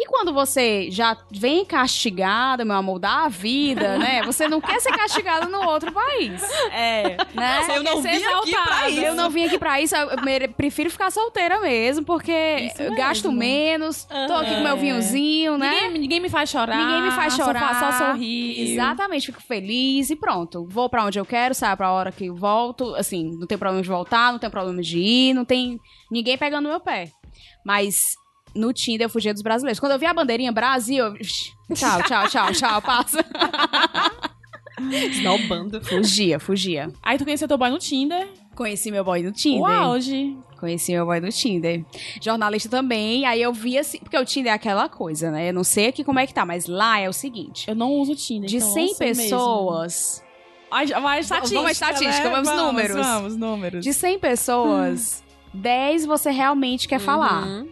[0.00, 4.22] E quando você já vem castigado, meu amor, da vida, né?
[4.22, 6.40] Você não quer ser castigado no outro país.
[6.70, 7.16] É.
[7.34, 7.66] Né?
[7.74, 9.00] Eu não vim aqui pra isso.
[9.00, 10.08] Eu não vim aqui pra isso, eu
[10.56, 13.38] prefiro ficar solteira mesmo, porque eu gasto mesmo.
[13.38, 14.62] menos, tô aqui com É.
[14.62, 15.70] meu vinhozinho, né?
[15.82, 16.76] Ninguém, ninguém me faz chorar.
[16.76, 17.74] Ninguém me faz só chorar.
[17.80, 18.72] fa- Só, sorrir.
[18.72, 20.64] Exatamente, fico feliz e pronto.
[20.70, 22.94] Vou pra onde eu quero, saio pra hora que eu volto.
[22.94, 25.76] Assim, não tem problema de voltar, não tem problema de ir, não tem
[26.08, 27.10] ninguém pegando meu pé.
[27.66, 28.14] Mas
[28.54, 29.78] no Tinder eu fugia dos brasileiros.
[29.80, 31.14] Quando eu vi a bandeirinha Brasil, eu...
[31.74, 33.24] tchau, tchau, tchau, tchau, passa.
[35.10, 35.80] Snobando.
[35.84, 36.92] fugia, fugia.
[37.02, 38.28] Aí tu conheceu teu boy no Tinder.
[38.54, 39.62] Conheci meu boy no Tinder.
[39.62, 40.36] O auge.
[40.58, 41.84] Conheci meu boy no Tinder.
[42.20, 43.24] Jornalista também.
[43.26, 43.98] Aí eu vi assim.
[43.98, 45.48] Porque o Tinder é aquela coisa, né?
[45.50, 47.92] Eu não sei aqui como é que tá, mas lá é o seguinte: Eu não
[47.92, 48.48] uso Tinder.
[48.48, 49.22] de então eu 100 sei mesmo.
[49.22, 50.24] pessoas.
[50.70, 52.30] Vai estatística, Vamos estatística, né?
[52.30, 52.96] vamos números.
[52.96, 53.84] Vamos, números.
[53.84, 57.64] De 100 pessoas, 10 você realmente quer falar.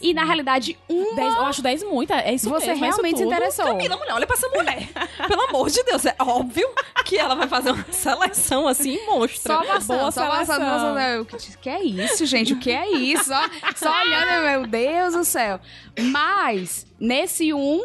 [0.00, 2.12] E na realidade, um Dez- eu acho 10 muito.
[2.12, 3.64] É isso você mesmo, é isso realmente se interessou.
[3.66, 4.88] Camila, mulher, olha pra essa mulher.
[5.28, 6.68] Pelo amor de Deus, é óbvio
[7.04, 9.54] que ela vai fazer uma seleção assim monstra.
[9.54, 10.58] Só passando, Boa só seleção.
[10.58, 11.22] passando.
[11.22, 12.52] O que, que é isso, gente?
[12.52, 13.24] O que é isso?
[13.24, 13.42] Só,
[13.76, 15.58] só olhando, meu Deus do céu.
[15.98, 17.82] Mas, nesse um,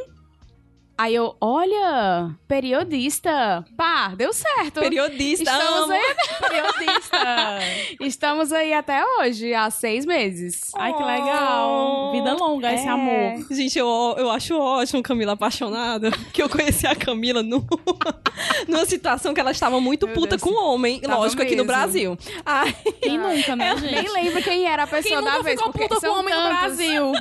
[0.97, 3.65] aí eu, olha, periodista.
[3.75, 4.79] Pá, deu certo.
[4.79, 5.93] Periodista, Estamos amo.
[5.93, 6.15] aí,
[6.49, 7.59] Periodista.
[8.01, 10.71] estamos aí até hoje, há seis meses.
[10.75, 12.11] Ai, que legal.
[12.11, 12.89] Vida longa, esse É.
[12.89, 13.45] amor.
[13.51, 16.11] Gente, eu, eu acho ótimo Camila apaixonada.
[16.33, 17.63] Que eu conheci a Camila numa,
[18.67, 20.41] numa situação que ela estava muito Meu puta Deus.
[20.41, 20.99] com o homem.
[20.99, 21.67] Tava lógico, aqui no mesmo.
[21.67, 22.17] Brasil.
[22.43, 23.93] Ai, Quem nunca, né, gente?
[23.93, 25.57] Nem lembro quem era a Quem pessoa da nunca vez.
[25.59, 26.57] ficou porque puta com o homem no tantos.
[26.59, 27.11] Brasil?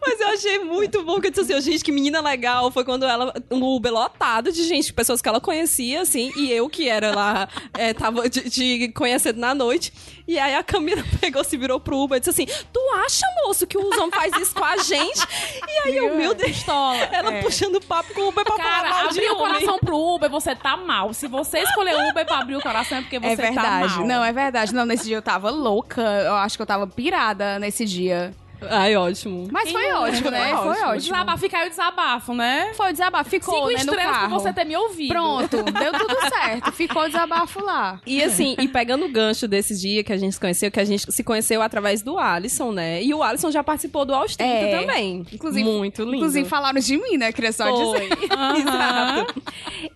[0.00, 2.70] mas eu achei muito bom que eu disse assim, gente, que menina legal.
[2.72, 6.68] Foi quando ela, um Uber lotado de gente, pessoas que ela conhecia, assim, e eu
[6.68, 9.92] que era lá, é, tava de, de conhecendo na noite.
[10.26, 13.66] E aí a Camila pegou, se virou pro Uber e disse assim: Tu acha, moço,
[13.66, 15.26] que o homem faz isso com a gente?
[15.66, 16.64] E aí eu, meu Deus,
[17.12, 17.42] ela É.
[17.42, 19.52] puxando papo com o Uber pra falar Cara, mal de abrir o homem.
[19.54, 21.14] coração pro Uber, você tá mal.
[21.14, 23.88] Se você escolher Uber pra abrir o coração, é porque você É verdade.
[23.94, 24.06] tá mal.
[24.06, 24.74] Não, é verdade.
[24.74, 26.02] Não, nesse dia eu tava louca.
[26.02, 28.34] Eu acho que eu tava pirada nesse dia.
[28.68, 29.46] Ai, ótimo.
[29.50, 30.02] Mas foi não?
[30.02, 30.48] ótimo, né?
[30.50, 30.86] Foi ótimo.
[30.88, 31.00] ótimo.
[31.00, 32.72] Desabafo, fica aí o desabafo, né?
[32.74, 33.30] Foi o desabafo.
[33.30, 34.28] Ficou, Cinco né, no estrelas carro.
[34.30, 35.08] por você ter me ouvido.
[35.12, 36.72] Pronto, deu tudo certo.
[36.72, 38.00] Ficou o desabafo lá.
[38.06, 40.84] E assim, e pegando o gancho desse dia que a gente se conheceu, que a
[40.84, 43.02] gente se conheceu através do Alisson, né?
[43.02, 44.80] E o Alisson já participou do Aos 30 É.
[44.80, 45.24] também.
[45.32, 46.16] Inclusive- Muito lindo.
[46.16, 47.32] Inclusive falaram de mim, né?
[47.32, 48.08] Queria só dizer.
[48.16, 48.28] Foi.
[48.36, 48.56] Aham.
[48.58, 49.42] Exato.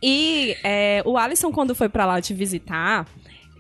[0.03, 3.07] E é, o Alisson, quando foi pra lá te visitar,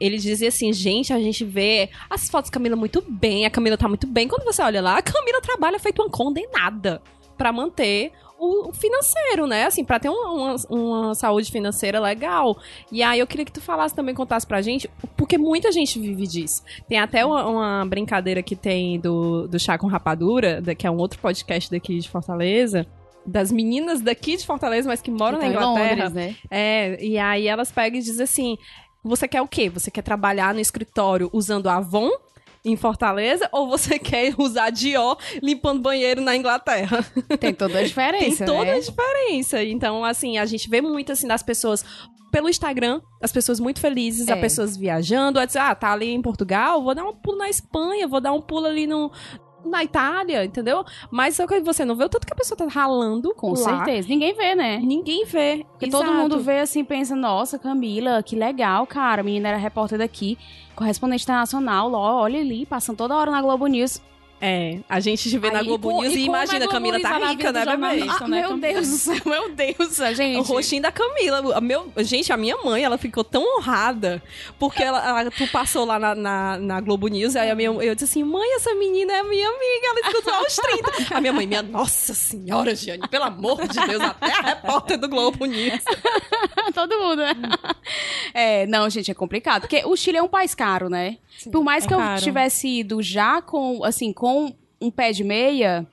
[0.05, 3.77] ele dizia assim, gente, a gente vê as fotos da Camila muito bem, a Camila
[3.77, 4.27] tá muito bem.
[4.27, 7.01] Quando você olha lá, a Camila trabalha feito uma condenada
[7.38, 9.67] pra manter o financeiro, né?
[9.67, 12.59] Assim, pra ter uma, uma, uma saúde financeira legal.
[12.91, 16.27] E aí eu queria que tu falasse também, contasse pra gente, porque muita gente vive
[16.27, 16.62] disso.
[16.88, 20.97] Tem até uma, uma brincadeira que tem do, do Chá com Rapadura, que é um
[20.97, 22.85] outro podcast daqui de Fortaleza,
[23.25, 26.05] das meninas daqui de Fortaleza, mas que moram Que na tá Inglaterra.
[26.07, 26.37] Londres, né?
[26.51, 28.59] É, e aí elas pegam e dizem assim:
[29.05, 29.69] você quer o quê?
[29.71, 32.11] Você quer trabalhar no escritório usando Avon
[32.65, 37.05] em Fortaleza ou você quer usar Dior limpando banheiro na Inglaterra?
[37.41, 38.75] Tem toda a diferença, Tem toda né?
[38.75, 39.62] a diferença.
[39.65, 41.85] Então, assim, a gente vê muito assim das pessoas
[42.31, 44.33] pelo Instagram, as pessoas muito felizes, É.
[44.33, 47.51] as pessoas viajando, a dizer, ah, tá ali em Portugal, vou dar um pulo na
[47.51, 49.12] Espanha, vou dar um pulo ali no
[49.64, 50.85] na Itália, entendeu?
[51.11, 53.57] Mas só que você não vê o tanto que a pessoa tá ralando Com lá.
[53.57, 54.09] certeza.
[54.09, 54.79] Ninguém vê, né?
[54.79, 55.64] Ninguém vê.
[55.72, 56.18] Porque todo Exato.
[56.18, 59.20] mundo vê assim, pensa, nossa, Camila, que legal, cara.
[59.20, 60.38] A menina era repórter daqui,
[60.75, 64.01] correspondente internacional, olha ali, passando toda hora na Globo News.
[64.44, 66.64] É, a gente te vê na Aí, Globo co- News e e, como é imagina,
[66.64, 67.70] a Camila tá rica, né, bebê?
[67.70, 68.24] jornalista.
[68.24, 68.59] Ah, né, meu?
[68.59, 70.38] Deus do céu, meu Deus, gente.
[70.40, 71.57] O rostinho da Camila.
[71.57, 74.20] A Meu, gente, a minha mãe, ela ficou tão honrada.
[74.59, 77.37] Porque ela, ela- tu passou lá na, na, na Globo News.
[77.37, 79.87] Aí a minha, eu disse assim: mãe, essa menina é minha amiga.
[79.87, 81.16] Ela escutou aos 30.
[81.16, 85.09] A minha mãe, minha nossa senhora, Giane, pelo amor de Deus, até a repórter do
[85.09, 85.85] Globo News.
[86.74, 87.33] Todo mundo, né?
[88.35, 89.62] É, não, gente, é complicado.
[89.62, 91.18] Porque o Chile é um país caro, né?
[91.50, 92.20] Por mais é que eu caro.
[92.22, 94.32] tivesse ido já com, assim, com
[94.81, 95.87] um pé de meia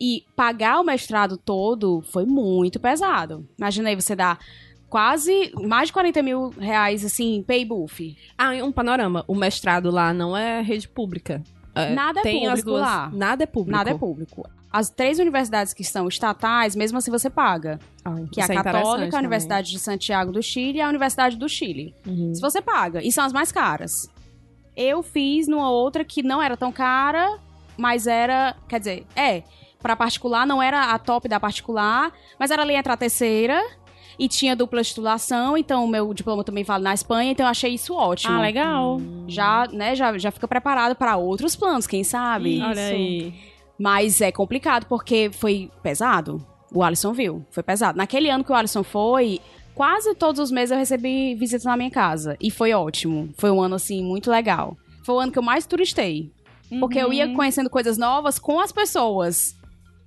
[0.00, 3.46] e pagar o mestrado todo, foi muito pesado.
[3.58, 4.38] Imagina aí, você dá
[4.88, 8.16] quase mais de 40 mil reais, assim, pay buff.
[8.36, 9.24] Ah, um panorama.
[9.26, 11.42] O mestrado lá não é rede pública.
[11.74, 13.10] É, Nada é público duas- lá.
[13.12, 13.70] Nada é público.
[13.78, 14.48] Nada é público.
[14.70, 17.78] As três universidades que são estatais, mesmo assim você paga.
[18.04, 19.20] Ah, Que é a interessante Católica, a também.
[19.20, 21.94] Universidade de Santiago do Chile e a Universidade do Chile.
[22.06, 22.34] Uhum.
[22.34, 23.02] Se você paga.
[23.02, 23.92] E são as mais caras.
[24.76, 27.38] Eu fiz numa outra que não era tão cara,
[27.76, 28.56] mas era.
[28.68, 29.42] Quer dizer, é.
[29.80, 33.60] Pra particular, não era a top da particular, mas era ali entre a terceira.
[34.18, 37.74] E tinha dupla titulação, então o meu diploma também vale na Espanha, então eu achei
[37.74, 38.34] isso ótimo.
[38.34, 39.00] Ah, legal.
[39.26, 42.58] Já, né, já, já fica preparado pra outros planos, quem sabe?
[42.58, 42.66] Isso.
[42.66, 43.34] Olha aí.
[43.78, 46.46] Mas é complicado porque foi pesado.
[46.72, 47.98] O Alisson viu, foi pesado.
[47.98, 49.40] Naquele ano que o Alisson foi,
[49.74, 52.36] quase todos os meses eu recebi visitas na minha casa.
[52.40, 53.30] E foi ótimo.
[53.36, 54.76] Foi um ano, assim, muito legal.
[55.04, 56.30] Foi o ano que eu mais turistei.
[56.80, 59.56] Porque eu ia conhecendo coisas novas com as pessoas.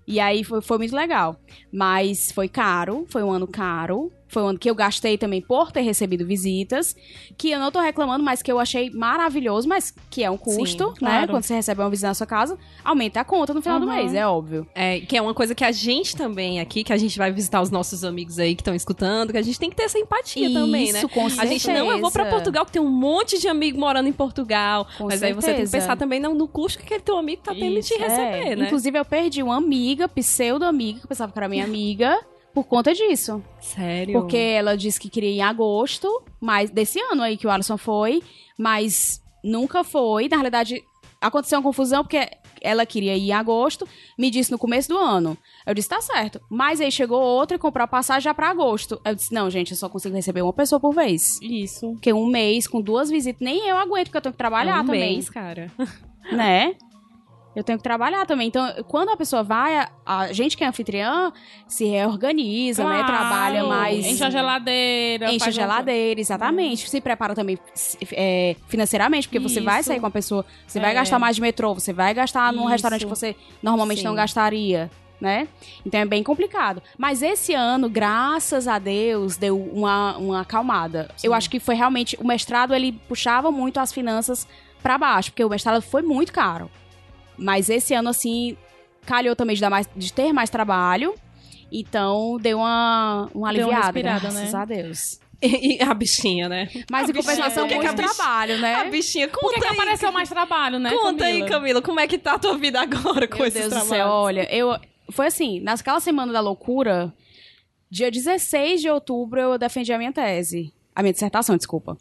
[0.07, 1.35] E aí foi, foi muito legal.
[1.71, 4.11] Mas foi caro, foi um ano caro.
[4.35, 6.93] Foi um ano que eu gastei também por ter recebido visitas.
[7.37, 10.87] Que eu não tô reclamando, mas que eu achei maravilhoso, mas que é um custo,
[10.89, 10.93] né?
[10.97, 11.27] claro.
[11.31, 13.95] Quando você recebe uma visita na sua casa, aumenta a conta no final do Uhum.
[13.95, 14.67] mês, é óbvio.
[14.75, 17.61] É, que é uma coisa que a gente também aqui, que a gente vai visitar
[17.61, 20.51] os nossos amigos aí que estão escutando, que a gente tem que ter essa empatia
[20.51, 20.99] também, né?
[20.99, 22.29] Isso, com A gente não, eu vou pra certeza.
[22.35, 24.85] Portugal, que tem um monte de amigo morando em Portugal.
[24.97, 25.77] Com mas aí você tem que certeza.
[25.77, 28.51] pensar também no, no custo que aquele teu amigo tá tendo de te Isso, receber,
[28.51, 28.65] É, né?
[28.65, 32.19] Inclusive, eu perdi uma amiga, pseudo-amiga, que eu pensava que era minha amiga,
[32.55, 33.43] por conta disso.
[33.59, 34.13] Sério?
[34.19, 37.77] Porque ela disse que queria ir em agosto, mas desse ano aí que o Alisson
[37.77, 38.23] foi,
[38.57, 40.27] mas nunca foi.
[40.29, 40.81] Na realidade,
[41.21, 42.27] aconteceu uma confusão porque
[42.61, 43.87] ela queria ir em agosto,
[44.17, 45.37] me disse no começo do ano.
[45.67, 46.39] Eu disse, tá certo.
[46.49, 48.99] Mas aí chegou outra e comprou a passagem já pra agosto.
[49.05, 51.39] Eu disse, não, gente, eu só consigo receber uma pessoa por vez.
[51.41, 51.91] Isso.
[51.91, 54.81] Porque um mês com duas visitas, nem eu aguento, porque eu tenho que trabalhar É
[54.81, 55.13] um também.
[55.15, 55.69] mês, cara.
[56.31, 56.75] né?
[57.55, 58.47] Eu tenho que trabalhar também.
[58.47, 61.31] Então, quando a pessoa vai, a, gente que é anfitriã
[61.67, 62.97] se reorganiza, né?
[63.03, 63.07] Claro.
[63.07, 64.05] Trabalha mais.
[64.05, 65.27] Enche a geladeira.
[65.27, 66.89] Enche a faz um- geladeira, exatamente.
[66.89, 67.57] Se prepara também
[68.11, 69.87] é, financeiramente, porque você vai Isso.
[69.87, 70.81] sair com a pessoa, você É.
[70.81, 72.71] vai gastar mais de metrô, você vai gastar num Isso.
[72.71, 74.05] restaurante que você normalmente Sim.
[74.05, 74.91] não gastaria.
[75.19, 75.47] Né?
[75.85, 76.83] Então é bem complicado.
[76.97, 81.09] Mas esse ano, graças a Deus, deu uma, uma acalmada.
[81.23, 82.17] Eu acho que foi realmente.
[82.19, 84.45] O mestrado ele puxava muito as finanças
[84.83, 86.69] pra baixo, porque o mestrado foi muito caro.
[87.37, 88.57] Mas esse ano, assim,
[89.05, 91.13] calhou também de, dar mais, de ter mais trabalho.
[91.71, 94.59] Então deu uma, uma Deu uma aliviada, respirada, graças né?
[94.59, 95.19] a Deus.
[95.41, 96.69] E, e a bichinha, né?
[96.89, 98.75] Mas A em compensação, bichinha, muito bicha- trabalho, né?
[98.75, 99.73] A bichinha, conta Por que, que aí.
[99.73, 100.91] apareceu mais trabalho, né?
[100.91, 101.49] Conta aí, Camila?
[101.49, 104.07] Camila, como é que tá a tua vida agora com Meu esses Deus do céu,
[104.07, 104.77] olha, eu.
[105.11, 107.13] Foi assim, naquela semana da loucura,
[107.91, 110.73] dia 16 de outubro, eu defendi a minha tese.
[110.95, 111.97] A minha dissertação, desculpa.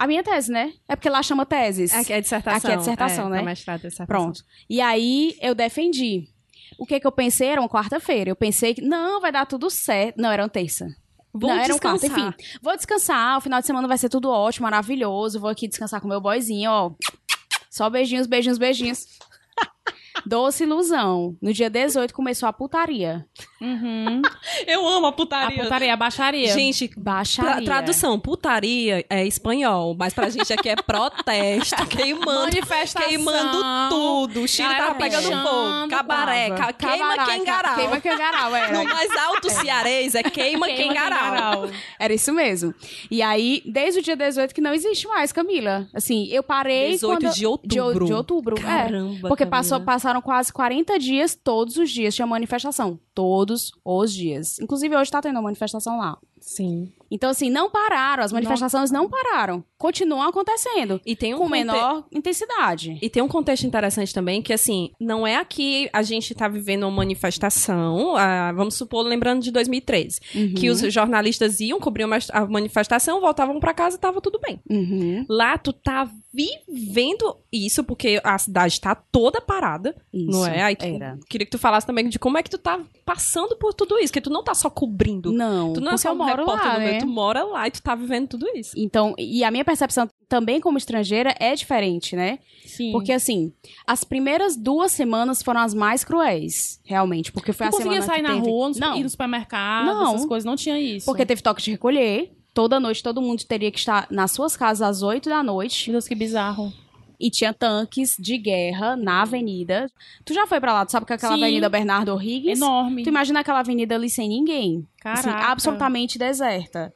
[0.00, 0.72] A minha tese, né?
[0.88, 1.92] É porque lá chama teses.
[1.92, 2.56] Aqui é dissertação.
[2.56, 3.36] Aqui é dissertação, né?
[3.36, 4.06] pra mestrado, é dissertação.
[4.06, 4.42] Pronto.
[4.66, 6.26] E aí eu defendi.
[6.78, 7.48] O que que eu pensei?
[7.48, 8.30] Era uma quarta-feira.
[8.30, 10.16] Eu pensei que, não, vai dar tudo certo.
[10.16, 10.86] Não, era uma terça.
[11.34, 12.06] Vou não, era um quarto.
[12.06, 12.32] Enfim,
[12.62, 13.36] vou descansar.
[13.36, 15.38] O final de semana vai ser tudo ótimo, maravilhoso.
[15.38, 16.92] Vou aqui descansar com meu boyzinho, ó.
[17.68, 19.04] Só beijinhos, beijinhos, beijinhos.
[20.26, 21.36] Doce ilusão.
[21.40, 23.24] No dia 18 começou a putaria.
[23.60, 24.22] Uhum.
[24.66, 25.62] Eu amo a A putaria.
[25.62, 26.52] putaria, a baixaria.
[26.52, 27.52] Gente, Baixaria.
[27.56, 33.08] Tra- tradução, putaria é espanhol, mas pra gente aqui é protesto, queimando, Manifestação.
[33.08, 34.42] queimando tudo.
[34.42, 35.88] O Chile Galera tava pegando fogo.
[35.88, 37.74] Cabaré, ca- queima Cabaré, quem ca- garal.
[37.76, 38.72] Queima quem garal, era.
[38.78, 41.68] No mais alto cearês é queima, quem Queima garal.
[41.98, 42.74] Era isso mesmo.
[43.10, 45.86] E aí, desde o dia 18 que não existe mais, Camila.
[45.94, 47.34] Assim, eu parei 18 quando...
[47.34, 48.00] de outubro.
[48.00, 48.62] De, de outubro, é.
[48.62, 49.56] Caramba, Porque Camila.
[49.58, 52.98] passou, passaram quase 40 dias, todos os dias tinha manifestação.
[53.12, 54.58] todos os dias.
[54.60, 56.16] Inclusive, hoje tá tendo uma manifestação lá.
[56.40, 56.90] Sim.
[57.10, 58.24] Então, assim, não pararam.
[58.24, 59.62] As manifestações não pararam.
[59.76, 60.98] Continuam acontecendo.
[61.04, 62.96] E tem um com conte- menor intensidade.
[63.02, 66.84] E tem um contexto interessante também, que assim, não é aqui a gente tá vivendo
[66.84, 70.20] uma manifestação, ah, vamos supor, lembrando de 2013,
[70.56, 74.60] que os jornalistas iam cobrir uma- a manifestação, voltavam pra casa e tava tudo bem.
[74.70, 75.26] Uhum.
[75.28, 80.62] Lá tu tá vivendo isso, porque a cidade tá toda parada, não Isso, é?
[80.62, 80.86] Aí tu-
[81.28, 84.12] queria que tu falasse também de como é que tu tá passando por tudo isso,
[84.12, 85.32] que tu não tá só cobrindo.
[85.32, 86.98] Não, tu não é só um repórter lá, né?
[86.98, 88.72] tu mora lá e tu tá vivendo tudo isso.
[88.76, 92.38] Então, e a minha percepção também como estrangeira é diferente, né?
[92.64, 92.92] Sim.
[92.92, 93.52] Porque, assim,
[93.84, 97.32] as primeiras duas semanas foram as mais cruéis, realmente.
[97.32, 98.48] Porque foi tu a conseguia semana sair que na teve...
[98.50, 100.14] rua, Não, ir no supermercado, Não.
[100.14, 101.06] essas coisas, não tinha isso.
[101.06, 102.30] porque teve toque de recolher.
[102.52, 105.90] Toda noite, todo mundo teria que estar nas suas casas às 8 da noite.
[105.90, 106.72] Meu Deus, que bizarro.
[107.18, 109.90] E tinha tanques de guerra na avenida.
[110.24, 110.86] Tu já foi pra lá?
[110.86, 111.42] Tu sabe que é aquela Sim.
[111.42, 112.58] avenida Bernardo O'Higgins?
[112.58, 113.02] Enorme.
[113.02, 114.86] Tu imagina aquela avenida ali sem ninguém.
[115.04, 115.52] Assim, Caraca.
[115.52, 116.92] absolutamente deserta.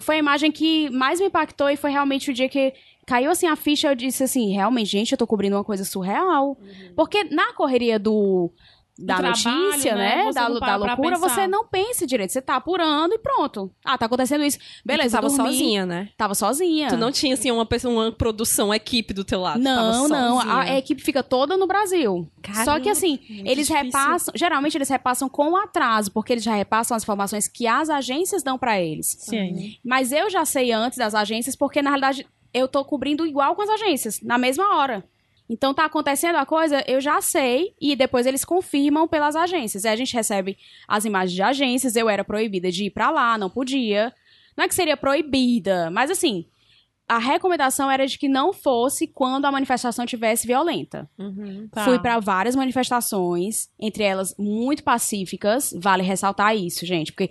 [0.00, 2.72] Foi a imagem que mais me impactou e foi realmente o dia que
[3.06, 3.88] caiu assim a ficha.
[3.88, 6.58] Eu disse assim: realmente, gente, eu tô cobrindo uma coisa surreal.
[6.94, 8.50] Porque na correria do.
[8.98, 10.24] Da trabalho, notícia, né?
[10.24, 10.32] né?
[10.32, 12.32] Da, da para loucura, você não pensa direito.
[12.32, 13.70] Você tá apurando e pronto.
[13.84, 14.58] Ah, tá acontecendo isso.
[14.84, 15.52] Beleza, tava dormi.
[15.52, 16.08] sozinha, né?
[16.16, 16.88] Tava sozinha.
[16.88, 19.60] Tu não tinha, assim, uma, pessoa, uma produção, uma equipe do teu lado.
[19.60, 20.36] Não, não.
[20.40, 20.54] sozinha.
[20.54, 22.26] A equipe fica toda no Brasil.
[22.42, 23.76] Caramba, Só que assim, eles difícil.
[23.76, 24.32] repassam.
[24.34, 28.56] Geralmente eles repassam com atraso, porque eles já repassam as informações que as agências dão
[28.56, 29.16] pra eles.
[29.20, 29.76] Sim.
[29.84, 33.60] Mas eu já sei antes das agências, porque na realidade eu tô cobrindo igual com
[33.62, 35.04] as agências, na mesma hora.
[35.48, 39.84] Então tá acontecendo a coisa, eu já sei, e depois eles confirmam pelas agências.
[39.84, 43.38] Aí a gente recebe as imagens de agências, eu era proibida de ir pra lá,
[43.38, 44.12] não podia.
[44.56, 46.46] Não é que seria proibida, mas assim,
[47.08, 51.08] a recomendação era de que não fosse quando a manifestação tivesse violenta.
[51.16, 51.68] Uhum.
[51.70, 51.84] Tá.
[51.84, 55.72] Fui pra várias manifestações, entre elas muito pacíficas.
[55.78, 57.30] Vale ressaltar isso, gente, porque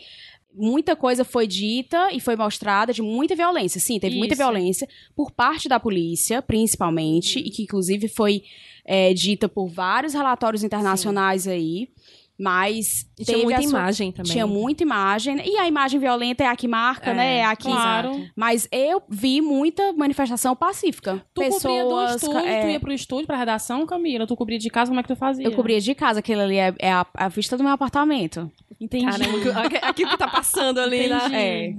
[0.58, 3.80] muita coisa foi dita e foi mostrada de muita violência.
[3.80, 4.44] Sim, teve muita Isso.
[4.44, 8.44] violência por parte da polícia, principalmente, e que inclusive foi
[8.86, 11.90] é, dita por vários relatórios internacionais aí.
[12.38, 14.32] Mas E tinha muita imagem também.
[14.34, 15.38] Tinha muita imagem.
[15.46, 17.38] E a imagem violenta é a que marca, É, né?
[17.38, 17.64] É a que.
[17.70, 18.28] Claro.
[18.36, 21.24] Mas eu vi muita manifestação pacífica.
[21.34, 22.16] Tu cobria do Pessoas.
[22.24, 24.28] estúdio, é, tu ia pro estúdio, pra redação, Camila?
[24.28, 25.46] Tu cobria de casa, como é que tu fazia?
[25.46, 28.52] Eu cobria de casa, aquele ali é, é a, a vista do meu apartamento.
[28.82, 29.06] Entendi.
[29.06, 31.16] Caramba, que- aquilo que tá passando ali, né?
[31.18, 31.36] Entendi.
[31.36, 31.74] É.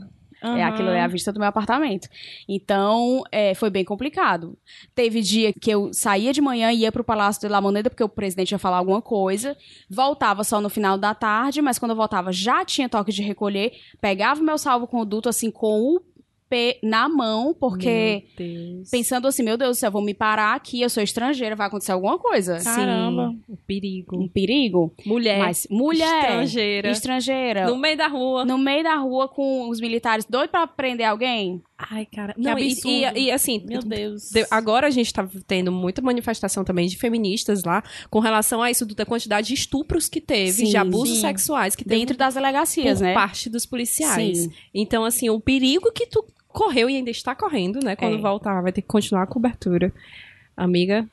[0.46, 0.68] É Aham.
[0.68, 2.08] aquilo é a vista do meu apartamento.
[2.48, 4.56] Então, é, foi bem complicado.
[4.94, 8.04] Teve dia que eu saía de manhã e ia pro Palácio de La Moneda, porque
[8.04, 9.56] o presidente ia falar alguma coisa.
[9.88, 13.72] Voltava só no final da tarde, mas quando eu voltava já tinha toque de recolher.
[14.00, 16.00] Pegava o meu salvo-conduto, assim, com o
[16.82, 18.24] na mão, porque...
[18.38, 18.90] Meu Deus.
[18.90, 21.92] Pensando assim, meu Deus do céu, vou me parar aqui, eu sou estrangeira, vai acontecer
[21.92, 22.58] alguma coisa.
[22.62, 23.30] Caramba.
[23.30, 24.16] Sim, o perigo.
[24.16, 24.94] Um perigo.
[25.04, 25.38] Mulher.
[25.38, 26.90] Mas mulher, Estrangeira.
[26.90, 28.44] estrangeira, No meio da rua.
[28.44, 31.62] no meio da rua com os militares doidos pra prender alguém.
[31.78, 32.32] Ai, cara.
[32.32, 32.88] Que Não, e, absurdo.
[33.18, 34.30] e, e, assim, Meu Deus.
[34.30, 38.70] de- agora a gente tá tendo muita manifestação também de feministas lá com relação a
[38.70, 41.20] isso, da quantidade de estupros que teve, Sim, de abusos sim.
[41.20, 43.12] sexuais que teve Dentro das delegacias, por né?
[43.14, 44.38] parte dos policiais.
[44.38, 44.52] Sim.
[44.74, 47.94] Então, assim, o perigo que tu correu e ainda está correndo, né?
[47.94, 48.20] Quando É.
[48.22, 49.92] voltar, vai ter que continuar a cobertura.
[50.56, 51.06] Amiga,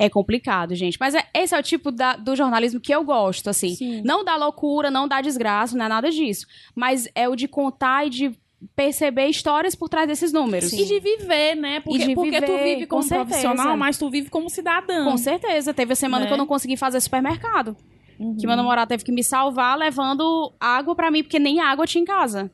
[0.00, 0.96] É complicado, gente.
[1.00, 3.74] Mas é- esse é o tipo da- do jornalismo que eu gosto, assim.
[3.74, 4.00] Sim.
[4.04, 6.46] Não da loucura, não da desgraça, não é nada disso.
[6.72, 8.32] Mas é o de contar e de
[8.74, 10.72] perceber histórias por trás desses números.
[10.72, 11.80] E de viver, né?
[11.80, 13.26] Porque, de porque tu viver, vive como com certeza.
[13.40, 15.04] profissional, mas tu vive como cidadã.
[15.04, 15.72] Com certeza.
[15.72, 16.28] Teve a semana Né?
[16.28, 17.76] que eu não consegui fazer supermercado.
[18.18, 18.36] Uhum.
[18.36, 22.02] Que meu namorado teve que me salvar levando água pra mim, porque nem água tinha
[22.02, 22.50] em casa.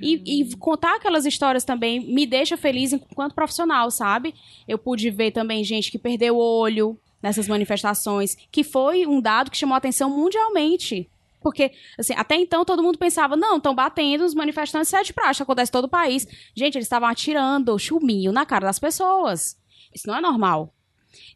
[0.00, 4.34] E, e contar aquelas histórias também me deixa feliz enquanto profissional, sabe?
[4.66, 9.50] Eu pude ver também gente que perdeu o olho nessas manifestações, que foi um dado
[9.50, 11.08] que chamou a atenção mundialmente.
[11.48, 15.70] Porque, assim, até então todo mundo pensava, não, estão batendo os manifestantes sete praxe, acontece
[15.70, 16.26] em todo o país.
[16.54, 19.56] Gente, eles estavam atirando chuminho na cara das pessoas.
[19.94, 20.74] Isso não é normal.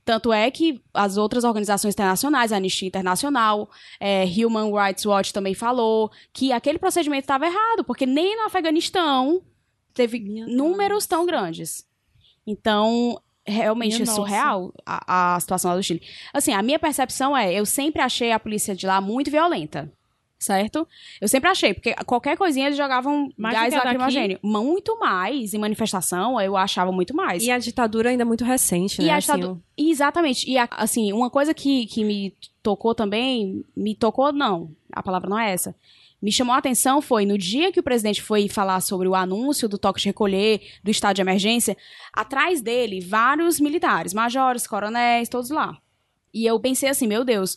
[0.04, 5.54] Tanto é que as outras organizações internacionais, a Anistia Internacional, é, Human Rights Watch também
[5.54, 9.42] falou que aquele procedimento estava errado, porque nem no Afeganistão
[9.94, 11.86] teve Minha números tão grandes.
[12.46, 14.16] Então, realmente Minha é nossa.
[14.16, 16.02] surreal a, a situação lá do Chile.
[16.32, 19.92] Assim, a minha percepção é, eu sempre achei a polícia de lá muito violenta.
[20.42, 20.88] Certo?
[21.20, 24.38] Eu sempre achei, porque qualquer coisinha eles jogavam Mais gás a daqui?
[24.42, 25.54] Muito mais.
[25.54, 27.44] Em manifestação, eu achava muito mais.
[27.44, 29.12] e a ditadura ainda muito recente, E né?
[29.12, 30.50] a assim, ditadu- Exatamente.
[30.50, 35.30] E, a- assim, uma coisa que, que me tocou também, me tocou, não, a palavra
[35.30, 35.76] não é essa.
[36.20, 39.68] Me chamou a atenção foi no dia que o presidente foi falar sobre o anúncio
[39.68, 41.76] do toque de recolher, do estado de emergência,
[42.12, 45.78] atrás dele, vários militares, majores, coronéis, todos lá.
[46.34, 47.56] E eu pensei assim, meu Deus,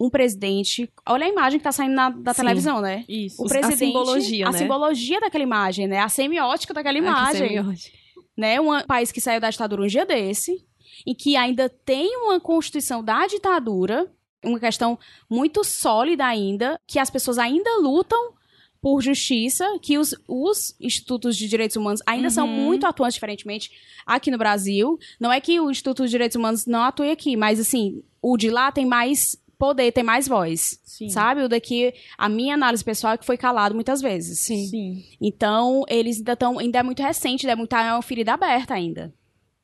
[0.00, 0.88] um presidente.
[1.06, 2.42] Olha a imagem que tá saindo na, da Sim.
[2.42, 3.04] televisão, né?
[3.08, 3.42] Isso.
[3.42, 3.78] O Os- a presidente.
[3.78, 4.58] simbologia, a né?
[4.58, 5.98] simbologia daquela imagem, né?
[5.98, 7.48] A semiótica daquela Ah, que imagem.
[7.48, 7.98] semiótica.
[8.36, 8.60] né?
[8.60, 10.64] Um país que saiu da ditadura um dia desse,
[11.06, 14.06] e que ainda tem uma constituição da ditadura,
[14.44, 14.96] uma questão
[15.28, 18.34] muito sólida ainda, que as pessoas ainda lutam
[18.80, 22.52] por justiça, que os, os institutos de direitos humanos ainda são Uhum.
[22.54, 23.72] muito atuantes, diferentemente
[24.06, 24.96] aqui no Brasil.
[25.18, 28.48] Não é que o Instituto de Direitos Humanos não atue aqui, mas assim, o de
[28.50, 30.80] lá tem mais poder, tem mais voz.
[30.84, 31.08] Sim.
[31.10, 31.42] Sabe?
[31.42, 34.40] O daqui, a minha análise pessoal é que foi calado muitas vezes.
[34.40, 34.66] Sim.
[34.66, 35.04] Sim.
[35.20, 36.58] Então, eles ainda estão.
[36.58, 39.12] Ainda é muito recente, ainda é muito, é uma ferida aberta ainda.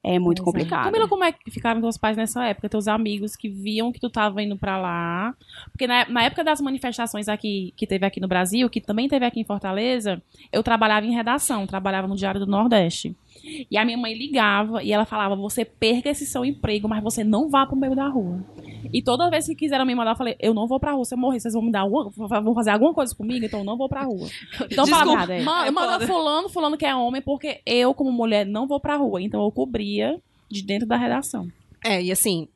[0.06, 0.52] É muito Exato.
[0.52, 0.84] complicado.
[0.84, 2.68] Camila, como é que ficaram teus pais nessa época?
[2.68, 5.34] Teus amigos que viam que tu tava indo pra lá?
[5.72, 9.24] Porque na, na época das manifestações aqui, que teve aqui no Brasil, que também teve
[9.24, 10.22] aqui em Fortaleza,
[10.52, 13.16] eu trabalhava em redação, trabalhava no Diário do Nordeste.
[13.70, 17.22] E a minha mãe ligava e ela falava: você perca esse seu emprego, mas você
[17.22, 18.42] não vá pro meio da rua.
[18.92, 21.04] E toda vez que quiseram me mandar, eu falei: eu não vou pra rua.
[21.04, 23.64] Se eu morrer, vocês vão me dar alguma, vão fazer alguma coisa comigo, então eu
[23.64, 24.28] não vou pra rua.
[24.70, 25.42] Então eu Desculpa, falava: é.
[25.42, 28.96] "Ma- É manda fulano, fulano que é homem, porque eu, como mulher, não vou pra
[28.96, 29.20] rua.
[29.20, 30.18] Então eu cobria
[30.50, 31.48] de dentro da redação.
[31.84, 32.48] É, e assim,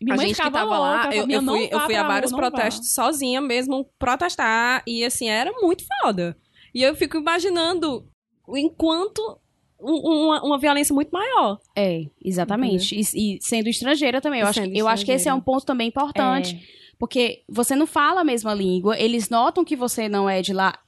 [0.00, 2.50] minha a gente que tava lá, eu, eu fui, eu fui a vários rua, não
[2.50, 2.56] vá.
[2.56, 6.36] protestos sozinha mesmo, protestar, e assim, era muito foda.
[6.74, 8.04] E eu fico imaginando
[8.48, 9.38] enquanto
[9.84, 11.58] um- uma, uma violência muito maior.
[11.76, 12.94] É, exatamente.
[12.94, 14.40] E, e sendo estrangeira também.
[14.40, 16.56] Eu, E acho, sendo eu acho que esse é um ponto também importante.
[16.80, 16.84] É.
[16.98, 20.78] Porque você não fala a mesma língua, eles notam que você não é de lá.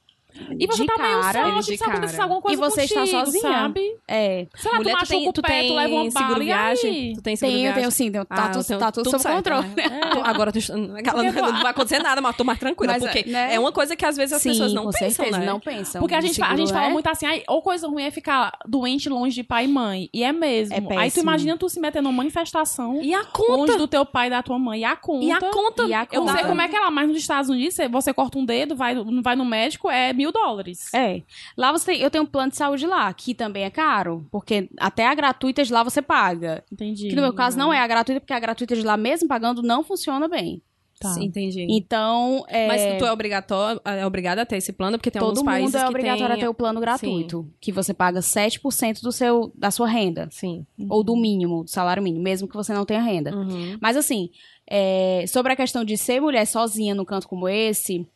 [0.59, 2.23] E você de tá meio cara, só, eles tipo, de cara.
[2.23, 3.41] alguma coisa E você está contigo, sozinha.
[3.41, 3.81] sabe?
[4.07, 4.47] É.
[4.55, 6.29] Sei lá, Mulher, tu tu tem, machuca tu o pé, tem tu leva uma seguro
[6.29, 7.13] bala, e viagem?
[7.15, 7.81] Tu tem seguro Tenho, viagem?
[7.81, 9.67] tenho sim, tenho, tá, Ah, tudo, eu tenho tá tudo, sob certo, controle.
[9.75, 10.09] né?
[10.11, 10.59] Tu- Agora, tu,
[10.97, 12.93] aquela, não vai acontecer nada, mas tô mais tranquila.
[12.93, 13.53] Mas, porque né?
[13.55, 15.45] é uma coisa que às vezes as Sim, pessoas não pensam, certeza, né?
[15.45, 16.01] não pensam.
[16.01, 16.93] Porque a gente, a gente Seguro, fala né?
[16.93, 20.09] muito assim, ou coisa ruim é ficar doente longe de pai e mãe.
[20.13, 20.75] E é mesmo.
[20.93, 23.77] É Aí tu imagina tu se meter numa manifestação E a longe conta?
[23.77, 24.81] do teu pai e da tua mãe.
[24.81, 25.25] E a conta.
[25.25, 25.83] E a conta?
[25.83, 27.87] E a Eu não sei como é que é lá, mas nos Estados Unidos, você-
[27.87, 30.93] você corta um dedo, vai, vai no médico, é mil dólares.
[30.93, 31.21] É.
[31.55, 34.69] Lá você tem, eu tenho um plano de saúde lá, que também é caro, porque
[34.79, 36.63] até a gratuita de lá você paga.
[36.71, 37.09] Entendi.
[37.09, 39.61] Que no meu caso não é a gratuita, porque a gratuita de lá mesmo pagando
[39.61, 40.61] não funciona bem.
[40.99, 41.09] Tá.
[41.09, 41.67] Sim, entendi.
[41.69, 45.29] Então, é, Mas tu é obrigatório, é obrigada a ter esse plano, porque tem todo
[45.29, 46.35] alguns países mundo é que obrigatório tem...
[46.35, 50.65] a ter o plano gratuito, que você paga 7% do seu, da sua renda, Sim.
[50.89, 53.35] ou do mínimo, do salário mínimo, mesmo que você não tenha renda.
[53.35, 53.77] Uhum.
[53.79, 54.31] Mas assim,
[54.65, 58.07] é, sobre a questão de ser mulher sozinha num canto como esse,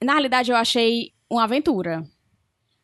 [0.00, 2.02] na realidade eu achei uma aventura.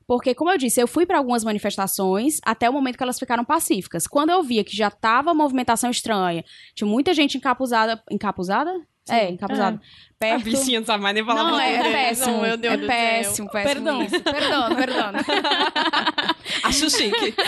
[0.07, 3.45] Porque, como eu disse, eu fui para algumas manifestações até o momento que elas ficaram
[3.45, 4.07] pacíficas.
[4.07, 8.03] Quando eu via que já tava movimentação estranha, tinha muita gente encapuzada.
[8.11, 8.71] Encapuzada?
[9.09, 9.81] É, encapuzada.
[9.81, 10.45] A Perto.
[10.45, 12.41] bichinha não sabe mais nem falar Não, é, é péssimo.
[12.41, 13.75] Meu Deus é do péssimo, péssimo.
[13.75, 14.03] Perdão.
[14.03, 14.21] isso.
[14.23, 15.13] Perdão, perdão.
[16.65, 17.35] Acho chique.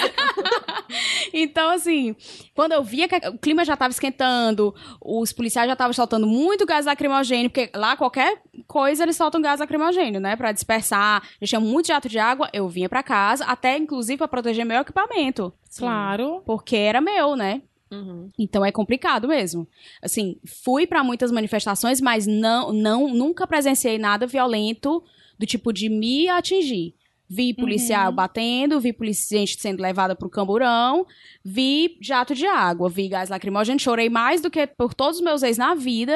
[1.32, 2.14] Então, assim,
[2.54, 6.64] quando eu via que o clima já estava esquentando, os policiais já estavam soltando muito
[6.64, 10.36] gás lacrimogênio, porque lá qualquer coisa eles soltam gás lacrimogênio, né?
[10.36, 11.22] Pra dispersar.
[11.40, 14.80] Eles tinham muito jato de água, eu vinha pra casa, até inclusive pra proteger meu
[14.80, 15.52] equipamento.
[15.76, 16.42] Claro.
[16.46, 17.62] Porque era meu, né?
[17.91, 18.28] Uhum.
[18.39, 19.66] Então é complicado mesmo.
[20.03, 25.03] Assim, fui pra muitas manifestações, mas não, não, nunca presenciei nada violento
[25.39, 26.95] do tipo de me atingir.
[27.29, 28.95] Vi policial batendo, vi
[29.31, 31.07] gente sendo levada pro camburão,
[31.45, 35.43] vi jato de água, vi gás lacrimógeno, chorei mais do que por todos os meus
[35.43, 36.12] ex na vida,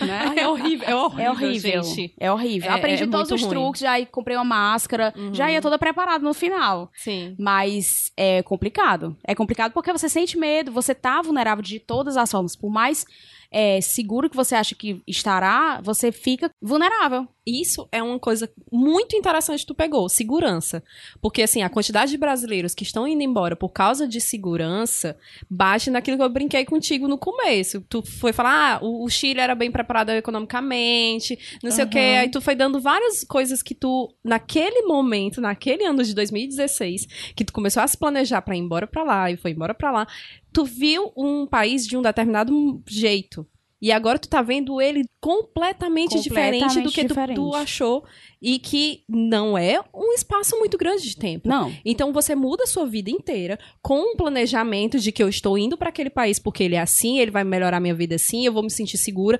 [0.00, 0.24] né?
[0.30, 1.82] Ai, é horrível, é horrível, É horrível.
[1.84, 2.14] gente.
[2.18, 2.70] É horrível.
[2.70, 3.50] É- Aprendi é todos os ruim.
[3.50, 6.90] truques, já comprei uma máscara, já ia toda preparada no final.
[6.96, 7.36] Sim.
[7.38, 9.16] Mas é complicado.
[9.26, 12.56] É complicado porque você sente medo, você tá vulnerável de todas as formas.
[12.56, 13.04] Por mais
[13.50, 17.28] é, seguro que você acha que estará, você fica vulnerável.
[17.46, 20.82] Isso é uma coisa muito interessante que tu pegou, segurança.
[21.20, 25.14] Porque, assim, a quantidade de brasileiros que estão indo embora por causa de segurança
[25.48, 27.82] bate naquilo que eu brinquei contigo no começo.
[27.82, 31.98] Tu foi falar, ah, o, Chile era bem preparado economicamente, não sei o quê.
[31.98, 37.44] Aí tu foi dando várias coisas que tu, naquele momento, naquele ano de 2016, que
[37.44, 40.06] tu começou a se planejar pra ir embora pra lá e foi embora pra lá,
[40.50, 43.46] tu viu um país de um determinado jeito.
[43.84, 47.36] E agora tu tá vendo ele completamente, diferente do que tu- diferente.
[47.36, 48.02] tu achou
[48.40, 51.46] e que não é um espaço muito grande de tempo.
[51.46, 51.70] Não.
[51.84, 55.76] Então você muda a sua vida inteira com um planejamento de que eu estou indo
[55.76, 58.62] para aquele país porque ele é assim, ele vai melhorar minha vida assim, eu vou
[58.62, 59.38] me sentir segura.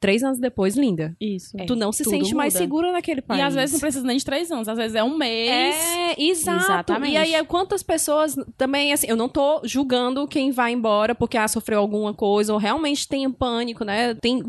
[0.00, 1.58] Três anos depois, linda, Isso.
[1.58, 2.64] É, tu não se sente mais muda.
[2.64, 3.40] segura naquele país.
[3.40, 5.74] E às vezes não precisa nem de três anos, às vezes é um mês.
[5.76, 6.64] É, exato.
[6.64, 7.14] Exatamente.
[7.14, 11.48] E aí, quantas pessoas também, assim, eu não tô julgando quem vai embora porque ah,
[11.48, 14.14] sofreu alguma coisa ou realmente tem pânico, né?
[14.14, 14.40] Tem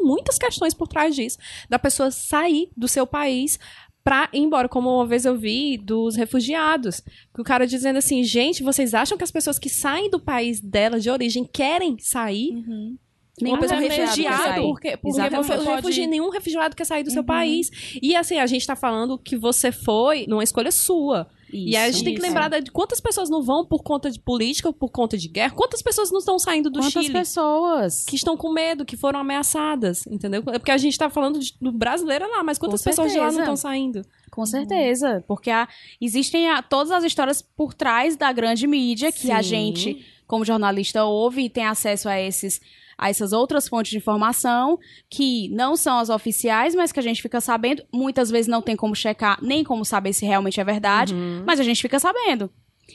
[0.00, 1.36] muitas questões por trás disso.
[1.68, 3.58] Da pessoa sair do seu país
[4.04, 7.00] pra ir embora, como uma vez eu vi dos refugiados.
[7.34, 10.60] Que o cara dizendo assim, gente, vocês acham que as pessoas que saem do país
[10.60, 12.50] delas de origem querem sair?
[12.50, 12.96] Uhum.
[13.40, 14.44] Nenhum uma pessoa refugiado quer refugiada.
[14.54, 14.62] sair.
[14.62, 15.46] porque, porque Exatamente.
[15.46, 16.06] você Não, pode...
[16.06, 17.26] nenhum refugiado quer sair do seu Uhum.
[17.26, 17.70] país.
[18.00, 21.26] E assim, a gente tá falando que você foi numa escolha sua.
[21.52, 22.26] e aí a gente tem que isso.
[22.28, 25.82] lembrar de quantas pessoas não vão por conta de política, por conta de guerra, quantas
[25.82, 27.12] pessoas não estão saindo do Quantas Chile.
[27.12, 28.04] pessoas?
[28.04, 30.42] Que estão com medo, que foram ameaçadas, entendeu?
[30.52, 33.18] É porque a gente tá falando de- do brasileiro lá, mas quantas Com pessoas de
[33.18, 34.02] lá não estão saindo?
[34.32, 35.22] Com certeza.
[35.28, 35.68] Porque há-
[36.00, 39.48] existem a- todas as histórias por trás da grande mídia que a Sim.
[39.48, 42.60] gente, como jornalista, ouve e tem acesso a esses
[42.96, 44.78] a essas outras fontes de informação
[45.10, 47.82] que não são as oficiais, mas que a gente fica sabendo.
[47.92, 51.12] Muitas vezes não tem como checar, nem como saber se realmente é verdade,
[51.44, 52.48] mas a gente fica sabendo.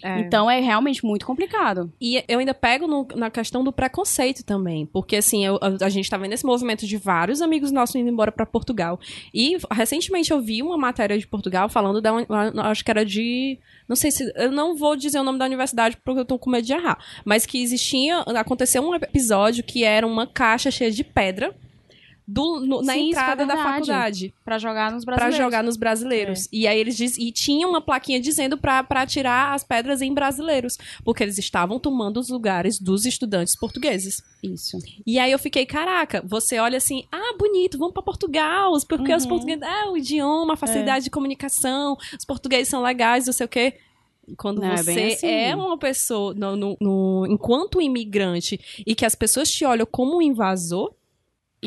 [0.03, 0.19] É.
[0.19, 1.91] Então é realmente muito complicado.
[1.99, 4.85] E eu ainda pego no- na questão do preconceito também.
[4.85, 8.09] Porque, assim, eu- a, a gente tá vendo esse movimento de vários amigos nossos indo
[8.09, 8.99] embora pra Portugal.
[9.33, 12.11] E recentemente eu vi uma matéria de Portugal falando da.
[12.69, 13.57] Acho que era de.
[13.87, 14.31] Não sei se.
[14.35, 16.97] Eu não vou dizer o nome da universidade porque eu tô com medo de errar.
[17.25, 18.19] Mas que existia.
[18.21, 21.53] Aconteceu um episódio que era uma caixa cheia de pedra.
[22.31, 24.33] Do- no- na Sim, isso é entrada da faculdade.
[24.45, 25.45] Pra jogar nos Pra brasileiros.
[25.45, 26.47] jogar nos brasileiros.
[26.51, 30.13] E aí eles diz, e tinha uma plaquinha dizendo pra pra tirar as pedras em
[30.13, 34.21] brasileiros, porque eles estavam tomando os lugares dos estudantes portugueses.
[34.43, 34.77] Isso.
[35.05, 39.13] E aí eu fiquei, caraca, você olha assim, ah, bonito, vamos pra Portugal, os- porque
[39.13, 39.29] os Uhum.
[39.29, 43.49] portugueses, ah, o idioma, a facilidade de comunicação, os portugueses são legais, não sei o
[43.49, 43.73] quê.
[44.37, 45.27] Quando Não, é você bem assim.
[45.27, 50.17] é uma pessoa, no, no- no- enquanto imigrante, e que as pessoas te olham como
[50.17, 50.93] um invasor,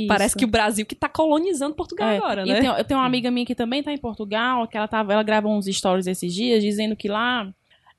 [0.09, 2.59] parece que o Brasil que tá colonizando Portugal É, agora, né?
[2.79, 5.53] eu tenho uma amiga minha que também tá em Portugal, que ela, tava, ela gravou
[5.53, 7.53] uns stories esses dias dizendo que lá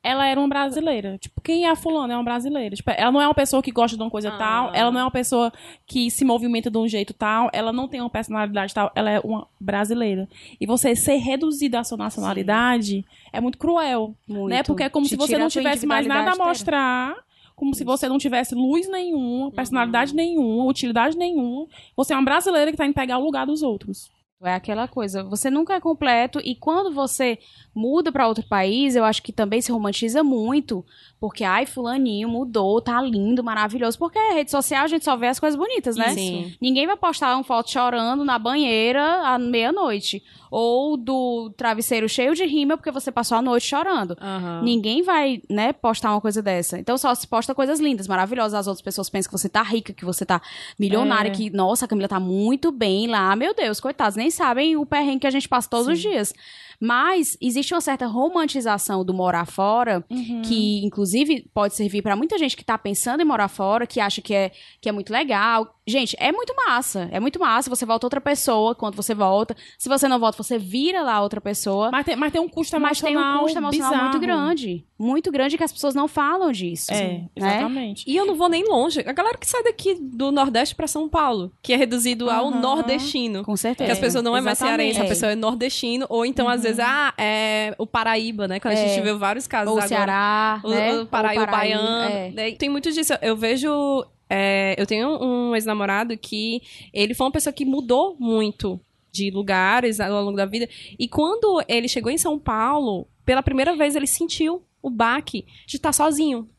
[0.04, 1.18] ela era uma brasileira.
[1.18, 2.14] Tipo, quem é a fulana?
[2.14, 2.76] É uma brasileira.
[2.76, 4.38] Tipo, ela não é uma pessoa que gosta de uma coisa Ah.
[4.38, 5.52] tal, ela não é uma pessoa
[5.88, 9.20] que se movimenta de um jeito tal, ela não tem uma personalidade tal, ela é
[9.22, 10.28] uma brasileira.
[10.60, 14.50] E você ser reduzido à sua nacionalidade é muito cruel, Muito.
[14.50, 14.62] né?
[14.62, 17.16] Porque é como Te se você não tivesse mais nada a mostrar.
[17.56, 20.18] Como se você não tivesse luz nenhuma, personalidade Uhum.
[20.18, 21.68] nenhuma, utilidade nenhuma.
[21.96, 24.10] Você é uma brasileira que tá indo pegar o lugar dos outros.
[24.46, 27.40] É aquela coisa, você nunca é completo e quando você
[27.74, 30.84] muda pra outro país, eu acho que também se romantiza muito,
[31.24, 35.28] porque ai, fulaninho mudou, tá lindo, maravilhoso, porque a rede social a gente só vê
[35.28, 36.10] as coisas bonitas, né?
[36.10, 36.54] Sim.
[36.60, 40.22] Ninguém vai postar uma foto chorando na banheira à meia-noite,
[40.52, 44.18] ou do travesseiro cheio de rímel porque você passou a noite chorando.
[44.22, 44.64] Aham.
[44.64, 46.78] Ninguém vai, né, postar uma coisa dessa.
[46.78, 48.60] Então só se posta coisas lindas, maravilhosas.
[48.60, 50.42] As outras pessoas pensam que você tá rica, que você tá
[50.78, 51.32] milionária, É.
[51.32, 53.34] que, nossa, a Camila tá muito bem lá.
[53.34, 56.34] Meu Deus, coitados, nem sabem o perrengue que a gente passa todos os dias.
[56.80, 60.42] Mas existe uma certa romantização do morar fora, Uhum.
[60.44, 64.22] que inclusive pode servir pra muita gente que tá pensando em morar fora, que acha
[64.22, 64.52] que é,
[64.82, 65.76] que é muito legal.
[65.86, 67.10] Gente, é muito massa.
[67.12, 67.70] É muito massa.
[67.70, 69.56] Você volta outra pessoa quando você volta.
[69.78, 71.90] Se você não volta, você vira lá outra pessoa.
[71.92, 73.38] Mas tem, mas tem um custo Mas tem emocional.
[73.38, 74.04] um custo emocional bizarro.
[74.10, 74.86] muito grande.
[74.98, 76.94] Muito grande que as pessoas não falam disso.
[76.94, 77.26] É, né?
[77.36, 78.06] exatamente.
[78.10, 79.02] E eu não vou nem longe.
[79.02, 82.62] A galera que sai daqui do Nordeste pra São Paulo, que é reduzido ao Aham.
[82.62, 83.44] nordestino.
[83.44, 83.88] Com certeza.
[83.88, 84.94] Porque as pessoas não é mais exatamente.
[84.94, 85.08] cearense, a É.
[85.10, 86.06] pessoa é nordestino.
[86.08, 88.60] Ou então, às vezes, ah, é o Paraíba, né?
[88.62, 88.88] Quando a É.
[88.88, 89.88] gente vê vários casos Ou o agora.
[89.90, 91.02] Ceará, O, né?
[91.02, 92.04] o Paraíba, Ou o baiano.
[92.10, 92.32] é.
[92.32, 92.52] né?
[92.52, 93.12] Tem muito disso.
[93.22, 94.06] Eu vejo.
[94.30, 96.62] É, eu tenho um ex-namorado que
[96.94, 98.80] ele foi uma pessoa que mudou muito
[99.12, 100.68] de lugares ao longo da vida.
[100.98, 105.78] E quando ele chegou em São Paulo, pela primeira vez ele sentiu o baque de
[105.78, 106.50] estar sozinho.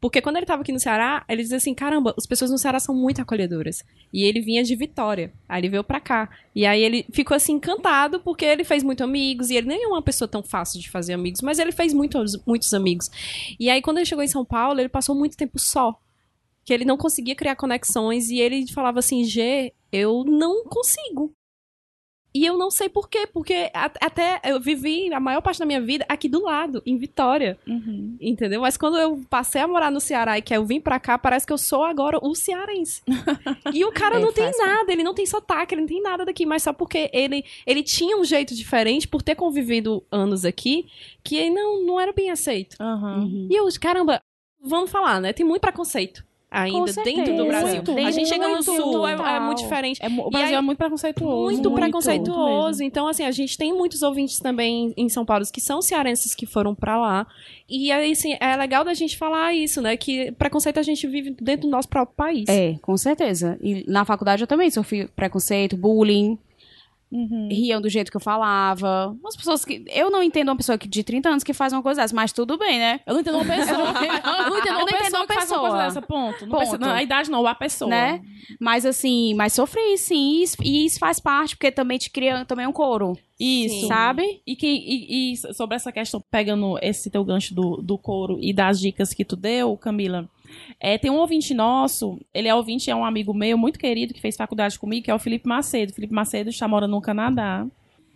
[0.00, 2.78] Porque quando ele estava aqui no Ceará, ele dizia assim: caramba, as pessoas no Ceará
[2.78, 3.84] são muito acolhedoras.
[4.12, 5.32] E ele vinha de Vitória.
[5.48, 6.30] Aí ele veio pra cá.
[6.54, 9.50] E aí ele ficou assim encantado porque ele fez muitos amigos.
[9.50, 12.38] E ele nem é uma pessoa tão fácil de fazer amigos, mas ele fez muitos,
[12.46, 13.10] muitos amigos.
[13.58, 15.98] E aí quando ele chegou em São Paulo, ele passou muito tempo só.
[16.68, 18.28] Que ele não conseguia criar conexões.
[18.28, 21.32] E ele falava assim: G, eu não consigo.
[22.34, 25.80] E eu não sei por quê, porque até eu vivi a maior parte da minha
[25.80, 27.58] vida aqui do lado, em Vitória.
[27.66, 28.18] Uhum.
[28.20, 28.60] Entendeu?
[28.60, 31.46] Mas quando eu passei a morar no Ceará e que eu vim pra cá, parece
[31.46, 33.00] que eu sou agora o cearense.
[33.72, 36.26] e o cara É, não tem nada, ele não tem sotaque, ele não tem nada
[36.26, 40.86] daqui, mas só porque ele, ele tinha um jeito diferente por ter convivido anos aqui,
[41.24, 42.76] que ele não, não era bem aceito.
[42.78, 43.20] Aham.
[43.22, 43.48] Uhum.
[43.50, 44.20] E eu, caramba,
[44.62, 45.32] vamos falar, né?
[45.32, 47.46] Tem muito preconceito ainda dentro do.
[47.46, 47.82] Brasil.
[47.86, 49.98] Muito, a gente chega no muito, sul, é, é muito diferente.
[50.02, 51.44] É o Brasil aí- é muito preconceituoso.
[51.52, 52.82] Muito, muito preconceituoso.
[52.82, 56.46] Então, assim, a gente tem muitos ouvintes também em São Paulo que são cearenses que
[56.46, 57.26] foram pra lá.
[57.68, 59.96] E aí, assim, é legal da gente falar isso, né?
[59.96, 62.48] Que preconceito a gente vive dentro do nosso próprio país.
[62.48, 63.58] É, com certeza.
[63.62, 66.38] E na faculdade eu também sofri preconceito, bullying,
[67.10, 67.48] Uhum.
[67.50, 69.16] riam do jeito que eu falava.
[69.20, 69.82] Umas pessoas que.
[69.88, 72.32] Eu não entendo uma pessoa que, de 30 anos que faz uma coisa dessa, mas
[72.32, 73.00] tudo bem, né?
[73.06, 73.78] Eu não entendo uma pessoa.
[73.78, 75.60] eu não entendo Eu não uma entendo pessoa uma que faz uma pessoa.
[75.70, 76.46] coisa dessa, ponto.
[76.46, 76.60] Não, Ponto.
[76.60, 77.88] pensa- não, a idade não, a pessoa.
[77.90, 78.22] Né?
[78.60, 82.44] Mas assim, mas sofri sim, e isso, e isso faz parte, porque também te cria
[82.44, 83.86] também um couro, Isso.
[83.86, 84.40] sabe?
[84.46, 88.52] E, que, e, e sobre essa questão, pegando esse teu gancho do, do couro e
[88.52, 90.28] das dicas que tu deu, Camila,
[90.80, 94.20] É, tem um ouvinte nosso, ele é ouvinte, é um amigo meu, muito querido, que
[94.20, 95.92] fez faculdade comigo, que é o Felipe Macedo.
[95.92, 97.66] Felipe Macedo está morando no Canadá.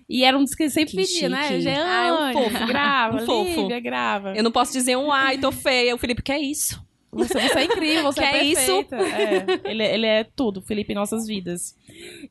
[0.09, 1.61] E era um dos que sempre Que pedia, né?
[1.61, 2.67] Jean, Ah, é um fofo.
[2.67, 3.61] grava, Um fofo.
[3.63, 4.35] Lívia, grava.
[4.37, 5.95] Eu não posso dizer um ai, tô feia.
[5.95, 6.85] O Felipe, que é isso?
[7.11, 8.71] Você, você é incrível, você Que é é isso?
[8.93, 11.75] É, ele, ele é tudo, Felipe, em nossas vidas.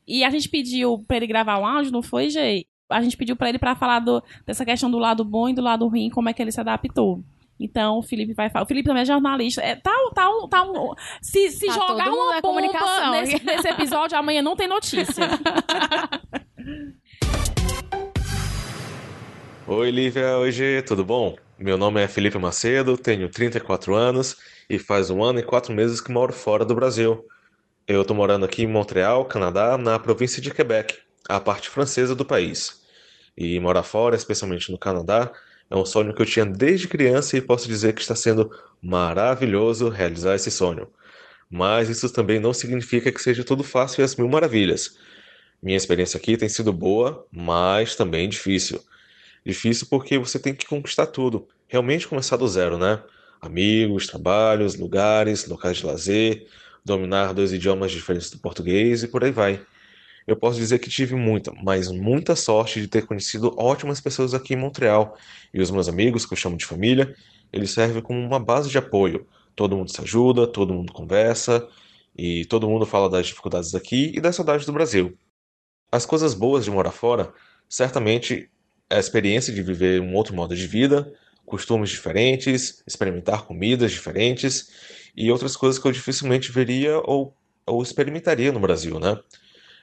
[0.07, 2.65] E a gente pediu pra ele gravar um áudio, não foi, Jay?
[2.89, 5.61] A gente pediu pra ele pra falar do- dessa questão do lado bom e do
[5.61, 7.23] lado ruim, como é que ele se adaptou.
[7.63, 8.65] Então, o Felipe vai falar.
[8.65, 9.61] O Felipe também é jornalista.
[9.61, 13.11] É, tá, tá, tá um- se se Tá jogar uma bomba comunicação.
[13.11, 15.27] nesse, nesse episódio, amanhã não tem notícia.
[19.67, 20.37] Oi, Lívia.
[20.37, 20.81] Oi, Gê.
[20.81, 21.35] Tudo bom?
[21.57, 24.35] Meu nome é Felipe Macedo, tenho 34 anos
[24.69, 27.23] e faz um ano e quatro meses que moro fora do Brasil.
[27.87, 30.97] Eu tô morando aqui em Montreal, Canadá, na província de Quebec,
[31.29, 32.81] a parte francesa do país.
[33.37, 35.31] E morar fora, especialmente no Canadá,
[35.71, 38.51] é um sonho que eu tinha desde criança e posso dizer que está sendo
[38.81, 40.89] maravilhoso realizar esse sonho.
[41.49, 44.97] Mas isso também não significa que seja tudo fácil e as mil maravilhas.
[45.63, 48.81] Minha experiência aqui tem sido boa, mas também difícil.
[49.45, 53.01] Difícil porque você tem que conquistar tudo, realmente começar do zero, né?
[53.39, 56.47] Amigos, trabalhos, lugares, locais de lazer,
[56.83, 59.61] dominar dois idiomas diferentes do português e por aí vai.
[60.31, 64.53] Eu posso dizer que tive muita, mas muita sorte de ter conhecido ótimas pessoas aqui
[64.53, 65.17] em Montreal.
[65.53, 67.13] E os meus amigos, que eu chamo de família,
[67.51, 69.27] eles servem como uma base de apoio.
[69.57, 71.67] Todo mundo se ajuda, todo mundo conversa
[72.17, 75.17] e todo mundo fala das dificuldades daqui e das saudades do Brasil.
[75.91, 77.33] As coisas boas de morar fora,
[77.67, 78.49] certamente
[78.89, 81.13] é a experiência de viver um outro modo de vida,
[81.45, 84.71] costumes diferentes, experimentar comidas diferentes
[85.13, 89.19] e outras coisas que eu dificilmente veria ou, ou experimentaria no Brasil, né?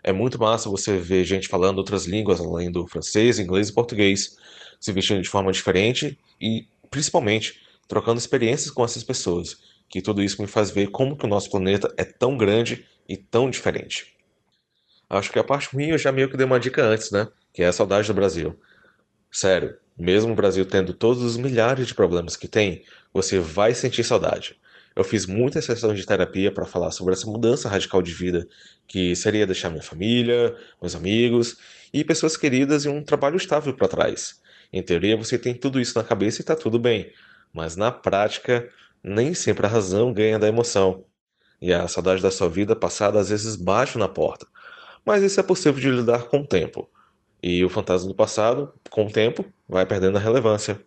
[0.03, 4.37] É muito massa você ver gente falando outras línguas além do francês, inglês e português,
[4.81, 10.41] se vestindo de forma diferente e, principalmente, trocando experiências com essas pessoas, que tudo isso
[10.41, 14.15] me faz ver como que o nosso planeta é tão grande e tão diferente.
[15.09, 17.29] Acho que a parte ruim eu já meio que dei uma dica antes, né?
[17.53, 18.59] Que é a saudade do Brasil.
[19.33, 24.05] Sério, mesmo o Brasil tendo todos os milhares de problemas que tem, você vai sentir
[24.05, 24.57] saudade.
[24.99, 28.49] Eu fiz muitas sessões de terapia para falar sobre essa mudança radical de vida,
[28.85, 31.57] que seria deixar minha família, meus amigos
[31.93, 34.43] e pessoas queridas e um trabalho estável para trás.
[34.73, 37.13] Em teoria, você tem tudo isso na cabeça e está tudo bem,
[37.53, 38.69] mas na prática,
[39.01, 41.05] nem sempre a razão ganha da emoção.
[41.63, 44.49] E a saudade da sua vida passada às vezes bate na porta.
[45.07, 46.91] Mas isso é possível de lidar com o tempo.
[47.41, 50.85] E o fantasma do passado, com o tempo, vai perdendo a relevância.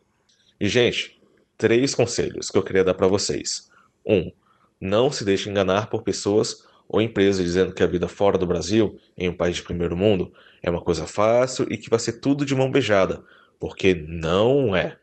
[0.60, 1.18] E, gente,
[1.58, 3.71] três conselhos que eu queria dar para vocês.
[4.06, 4.32] Um,
[4.80, 9.00] não se deixe enganar por pessoas ou empresas dizendo que a vida fora do Brasil,
[9.18, 12.46] em um país de primeiro mundo, é uma coisa fácil e que vai ser tudo
[12.46, 13.24] de mão beijada,
[13.60, 14.98] porque não é.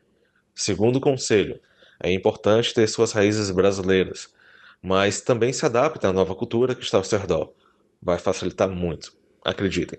[0.54, 1.60] Segundo conselho,
[2.02, 4.32] é importante ter suas raízes brasileiras,
[4.82, 7.52] mas também se adapte à nova cultura que está ao seu redor.
[8.02, 9.12] Vai facilitar muito,
[9.44, 9.98] acreditem.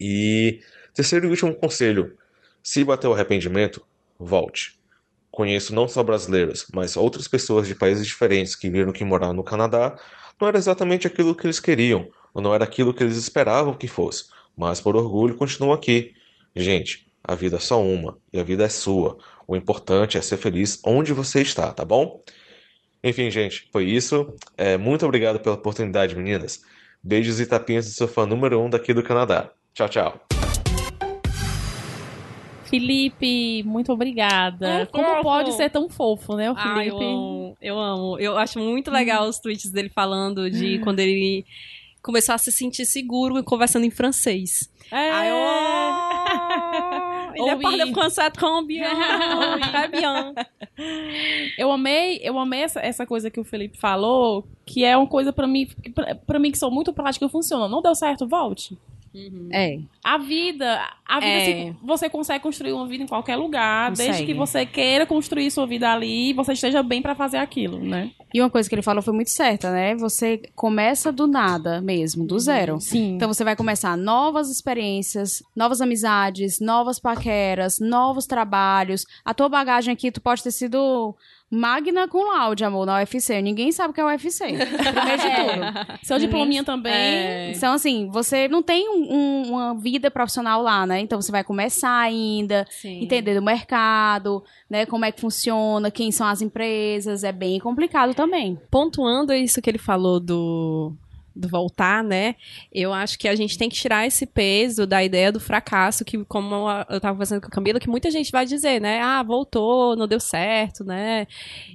[0.00, 0.60] E
[0.94, 2.16] terceiro e último conselho:
[2.62, 3.86] se bater o arrependimento,
[4.18, 4.78] volte.
[5.30, 9.44] Conheço não só brasileiros, mas outras pessoas de países diferentes que viram que morar no
[9.44, 9.96] Canadá
[10.40, 13.88] não era exatamente aquilo que eles queriam, ou não era aquilo que eles esperavam que
[13.88, 14.26] fosse,
[14.56, 16.14] mas por orgulho continuam aqui.
[16.54, 19.18] Gente, a vida é só uma e a vida é sua.
[19.46, 22.22] O importante é ser feliz onde você está, tá bom?
[23.02, 24.34] Enfim, gente, foi isso.
[24.56, 26.62] É, muito obrigado pela oportunidade, meninas.
[27.02, 29.50] Beijos e tapinhas do seu fã número um daqui do Canadá.
[29.74, 30.37] Tchau, tchau.
[32.68, 34.68] Felipe, muito obrigada.
[34.82, 35.22] É Como fofo.
[35.22, 37.04] pode ser tão fofo, né, o Ah, eu Felipe?
[37.04, 38.18] amo, eu amo.
[38.18, 41.44] Eu acho muito legal os tweets dele falando de quando ele
[42.02, 44.70] começou a se sentir seguro conversando em francês.
[44.90, 45.30] É.
[45.30, 47.32] Eu amo!
[47.34, 47.62] Ele é Oui.
[47.62, 48.82] parle français très bien,
[49.70, 50.34] très bien.
[51.56, 55.32] Eu amei, eu amei essa, essa coisa que o Felipe falou, que é uma coisa
[55.32, 55.68] pra mim,
[56.26, 57.68] pra mim que sou muito prática e funciona.
[57.68, 58.76] Não deu certo, volte.
[59.52, 59.78] É.
[60.04, 61.44] A vida, a vida É.
[61.44, 64.26] se- você consegue construir uma vida em qualquer lugar, desde Consegue.
[64.26, 68.10] que você queira construir sua vida ali e você esteja bem pra fazer aquilo, né?
[68.32, 69.94] E uma coisa que ele falou foi muito certa, né?
[69.96, 72.80] Você começa do nada mesmo, do zero.
[72.80, 73.14] Sim.
[73.16, 79.04] Então você vai começar novas experiências, novas amizades, novas paqueras, novos trabalhos.
[79.24, 81.14] A tua bagagem aqui, tu pode ter sido
[81.50, 83.40] magna com laude, amor, na UFC.
[83.40, 84.44] Ninguém sabe o que é UFC.
[84.44, 85.30] Primeiro de
[85.86, 85.98] tudo.
[86.02, 86.92] Seu diplominha também.
[86.92, 87.52] É.
[87.56, 91.00] Então, assim, você não tem um- um- uma vida profissional lá, né?
[91.00, 93.02] Então você vai começar ainda, Sim.
[93.02, 94.84] entender do mercado, né?
[94.86, 97.24] Como é que funciona, quem são as empresas.
[97.24, 98.58] É bem complicado também.
[98.70, 100.92] Pontuando isso que ele falou do
[101.38, 102.34] do voltar, né?
[102.72, 106.24] Eu acho que a gente tem que tirar esse peso da ideia do fracasso, que,
[106.24, 106.54] como
[106.90, 109.00] eu tava conversando com a Camila, que muita gente vai dizer, né?
[109.00, 111.26] Ah, voltou, não deu certo, né?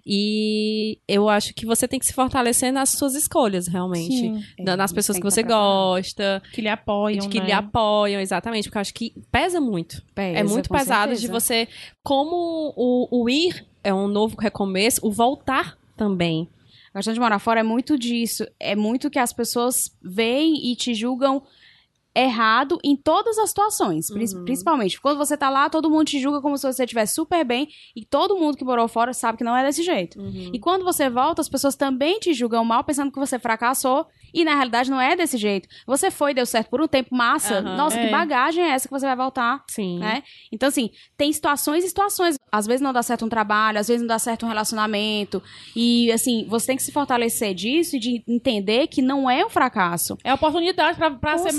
[0.05, 4.07] E eu acho que você tem que se fortalecer nas suas escolhas, realmente.
[4.17, 4.43] Sim.
[4.59, 7.45] Na- nas É, pessoas que você gosta, Que lhe apoiam, de que né?
[7.47, 8.65] lhe apoiam, exatamente.
[8.65, 10.03] Porque eu acho que pesa muito.
[10.13, 11.39] Pesa, é muito pesado de certeza.
[11.39, 11.67] você.
[12.03, 16.47] Como o, o ir é um novo recomeço, o voltar também.
[16.93, 18.45] A questão de morar fora é muito disso.
[18.59, 21.43] É muito que as pessoas veem e te julgam
[22.15, 24.09] errado em todas as situações.
[24.09, 24.43] Uhum.
[24.45, 24.99] Principalmente.
[25.01, 27.67] Quando você tá lá, todo mundo te julga como se você estivesse super bem.
[27.95, 30.19] E todo mundo que morou fora sabe que não é desse jeito.
[30.53, 34.05] E quando você volta, as pessoas também te julgam mal, pensando que você fracassou.
[34.33, 35.67] E na realidade não é desse jeito.
[35.85, 37.59] Você foi, deu certo por um tempo, massa.
[37.59, 37.75] Aham.
[37.77, 38.05] Nossa, É.
[38.05, 39.63] que bagagem é essa que você vai voltar?
[39.69, 39.99] Sim.
[39.99, 40.23] né?
[40.51, 42.35] Então, assim, tem situações e situações.
[42.51, 45.41] Às vezes não dá certo um trabalho, às vezes não dá certo um relacionamento.
[45.75, 49.49] E, assim, você tem que se fortalecer disso e de entender que não é um
[49.49, 50.17] fracasso.
[50.23, 51.53] É oportunidade pra, pra Com ser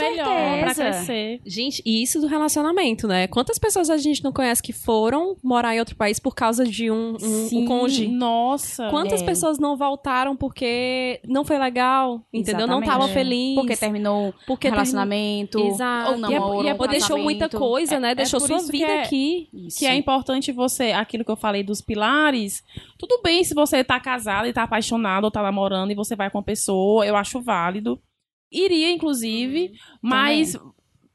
[0.61, 1.41] pra crescer.
[1.45, 3.27] Gente, e isso do relacionamento, né?
[3.27, 6.91] Quantas pessoas a gente não conhece que foram morar em outro país por causa de
[6.91, 8.09] um, um, um cônjuge?
[8.09, 8.89] Nossa.
[8.91, 9.25] Quantas É.
[9.25, 12.67] pessoas não voltaram porque não foi legal, entendeu?
[12.67, 12.89] Não Exatamente.
[12.89, 13.13] estavam É.
[13.13, 13.55] felizes.
[13.55, 16.13] Porque terminou porque relacionamento, Exato.
[16.13, 16.41] ou E é- e é-
[16.75, 18.09] um ou deixou muita coisa, né?
[18.09, 19.49] É- é deixou sua vida é- aqui.
[19.53, 19.79] Isso.
[19.79, 22.63] Que é importante você, aquilo que eu falei dos pilares.
[22.99, 26.31] Tudo bem se você tá casado e tá apaixonado ou tá namorando e você vai
[26.31, 27.99] com uma pessoa, eu acho válido.
[28.55, 30.57] Iria, inclusive, mas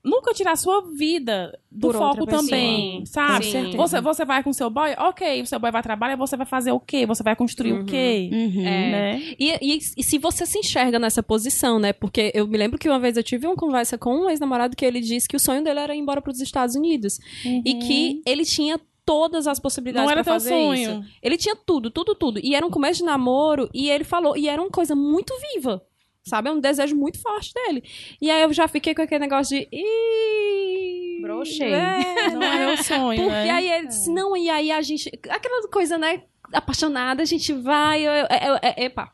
[0.03, 3.45] nunca tirar sua vida do Por foco também, sabe?
[3.51, 3.77] certeza.
[3.77, 6.71] Você, você vai com seu boy, ok, o seu boy vai trabalhar, você vai fazer
[6.71, 7.05] o quê?
[7.05, 7.81] Você vai construir Uhum.
[7.81, 8.29] o quê?
[8.31, 8.61] Uhum.
[8.65, 8.91] É.
[8.91, 9.21] Né?
[9.37, 11.91] E, e- e se você se enxerga nessa posição, né?
[11.93, 14.85] Porque eu me lembro que uma vez eu tive uma conversa com um ex-namorado que
[14.85, 17.19] ele disse que o sonho dele era ir embora para os Estados Unidos.
[17.65, 20.75] E que ele tinha todas as possibilidades teu fazer sonho.
[21.01, 21.03] isso.
[21.21, 22.39] Ele tinha tudo, tudo, tudo.
[22.43, 25.81] E era um começo de namoro e ele falou, e era uma coisa muito viva.
[26.29, 26.49] Sabe?
[26.49, 27.83] É um desejo muito forte dele.
[28.21, 29.67] E aí eu já fiquei com aquele negócio de.
[29.71, 31.73] Ih, Brochei.
[31.73, 33.49] é, Não é meu sonho, porque né?
[33.51, 35.09] aí ele disse, não, e aí a gente.
[35.29, 36.23] Aquela coisa, né?
[36.53, 38.01] Apaixonada, a gente vai.
[38.07, 39.11] Eu, eu, eu- eu- epa.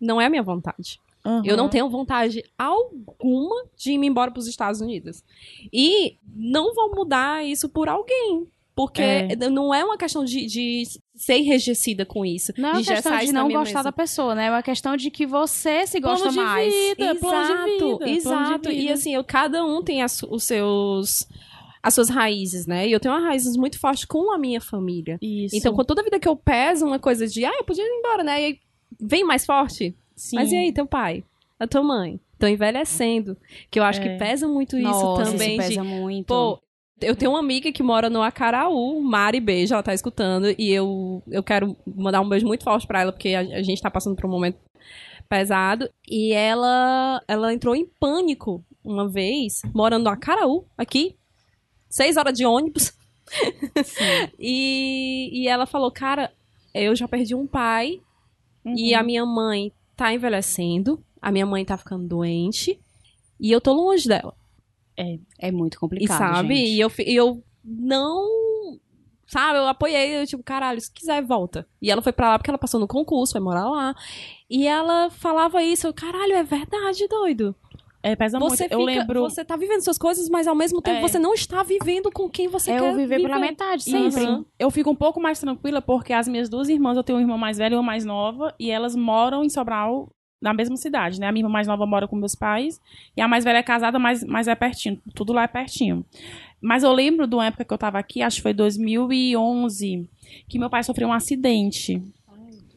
[0.00, 0.98] Não é a minha vontade.
[1.24, 1.56] Eu Uhum.
[1.56, 5.24] não tenho vontade alguma de ir embora para os Estados Unidos.
[5.72, 8.46] E não vou mudar isso por alguém.
[8.76, 9.36] Porque É.
[9.50, 10.82] não é uma questão de, de
[11.14, 12.52] ser enrijecida com isso.
[12.58, 13.82] Não é uma de questão de não gostar mesa.
[13.84, 14.46] da pessoa, né?
[14.46, 16.74] É uma questão de que você se Plano gosta de mais.
[16.74, 18.70] vida, plano de Exato, vida, plano de exato.
[18.70, 18.92] E vida.
[18.94, 21.26] assim, eu, cada um tem as- os seus
[21.82, 22.88] as suas raízes, né?
[22.88, 25.18] E eu tenho uma raízes muito forte com a minha família.
[25.20, 25.54] Isso.
[25.54, 28.24] Então, com toda vida que eu peso uma coisa de, ah, eu podia ir embora,
[28.24, 28.40] né?
[28.40, 28.58] E aí
[28.98, 29.94] vem mais forte.
[30.16, 30.36] Sim.
[30.36, 31.22] Mas e aí, teu pai?
[31.60, 32.18] A tua mãe?
[32.32, 33.36] Estão envelhecendo.
[33.70, 34.02] Que eu acho É.
[34.02, 35.58] que pesa muito isso Nossa, também.
[35.58, 36.26] isso de, pesa muito.
[36.26, 36.58] pô,
[37.00, 41.22] eu tenho uma amiga que mora no Acaraú, Mari Beijo, ela tá escutando, e eu,
[41.28, 44.16] eu quero mandar um beijo muito forte pra ela, porque a, a gente tá passando
[44.16, 44.58] por um momento
[45.28, 45.88] pesado.
[46.08, 51.16] E ela, ela entrou em pânico uma vez, morando no Acaraú, aqui,
[51.88, 52.92] seis horas de ônibus.
[54.38, 56.32] e, e ela falou, cara,
[56.74, 58.00] eu já perdi um pai,
[58.64, 58.74] Uhum.
[58.78, 62.80] e a minha mãe tá envelhecendo, a minha mãe tá ficando doente,
[63.38, 64.34] e eu tô longe dela.
[65.38, 66.54] É muito E complicado, sabe?
[66.56, 66.70] gente.
[66.76, 68.28] E eu, e eu não.
[69.26, 71.66] Sabe, eu apoiei, eu, tipo, caralho, se quiser, volta.
[71.80, 73.94] E ela foi pra lá porque ela passou no concurso, foi morar lá.
[74.48, 77.54] E ela falava isso, eu, caralho, é verdade, doido.
[78.02, 78.72] É, pesa Você muito.
[78.74, 79.20] Eu fica, lembro.
[79.22, 81.00] você tá vivendo suas coisas, mas ao mesmo tempo É.
[81.00, 84.24] você não está vivendo com quem você É quer o viver pela metade, sempre.
[84.24, 84.44] Uhum.
[84.58, 87.38] Eu fico um pouco mais tranquila porque as minhas duas irmãs, eu tenho uma irmã
[87.38, 90.10] mais velha e uma mais nova, e elas moram em Sobral,
[90.44, 91.26] na mesma cidade, né?
[91.26, 92.78] A minha irmã mais nova mora com meus pais,
[93.16, 95.00] e a mais velha é casada, mas, mas é pertinho.
[95.14, 96.04] Tudo lá é pertinho.
[96.60, 100.06] Mas eu lembro de uma época que eu tava aqui, acho que foi 2011,
[100.46, 102.00] que meu pai sofreu um acidente.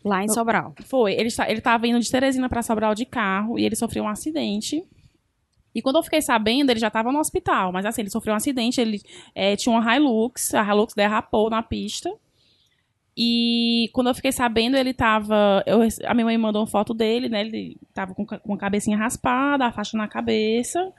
[0.04, 0.74] Lá em Sobral.
[0.86, 4.08] Foi, ele, ele tava indo de Teresina pra Sobral de carro, e ele sofreu um
[4.08, 4.82] acidente.
[5.76, 7.74] E quando eu fiquei sabendo, ele já tava no hospital.
[7.74, 9.02] Mas assim, ele sofreu um acidente, ele
[9.36, 12.10] eh, tinha uma Hilux, a Hilux derrapou na pista.
[13.20, 15.64] E quando eu fiquei sabendo, ele tava.
[15.66, 17.42] eu a minha mãe mandou uma foto dele, né?
[17.42, 20.94] Ele tava com, com a cabecinha raspada, a faixa na cabeça.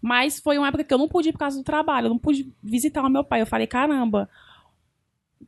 [0.00, 2.18] Mas foi uma época que eu não pude ir por causa do trabalho, eu não
[2.18, 3.40] pude visitar o meu pai.
[3.40, 4.28] Eu falei, caramba,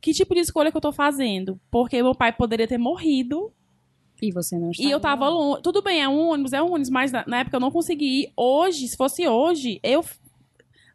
[0.01, 1.57] que tipo de escolha que eu tô fazendo?
[1.71, 3.53] Porque meu pai poderia ter morrido
[4.21, 4.83] E você não está.
[4.83, 5.61] e eu tava longe.
[5.61, 8.23] Tudo bem, é um ônibus, é um ônibus, mas na, na época eu não consegui
[8.23, 8.33] ir.
[8.35, 10.03] Hoje, se fosse hoje, eu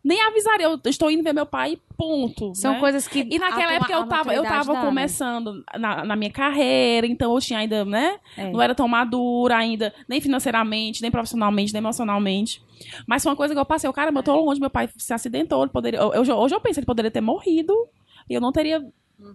[0.05, 0.67] nem avisaria.
[0.67, 2.55] Eu estou indo ver meu pai, ponto.
[2.55, 2.79] São né?
[2.81, 3.27] coisas que.
[3.31, 4.87] E naquela a- época eu tava, eu tava dá, né?
[4.87, 8.19] começando na, na minha carreira, então eu tinha ainda, né?
[8.37, 8.51] É.
[8.53, 12.63] Não era tão madura ainda, nem financeiramente, nem profissionalmente, nem emocionalmente.
[13.07, 15.13] Mas foi uma coisa que eu passei, o cara, eu tô longe, meu pai se
[15.15, 15.99] acidentou, ele poderia.
[15.99, 17.75] eu- eu- hoje eu penso, ele poderia ter morrido
[18.29, 18.85] e eu não teria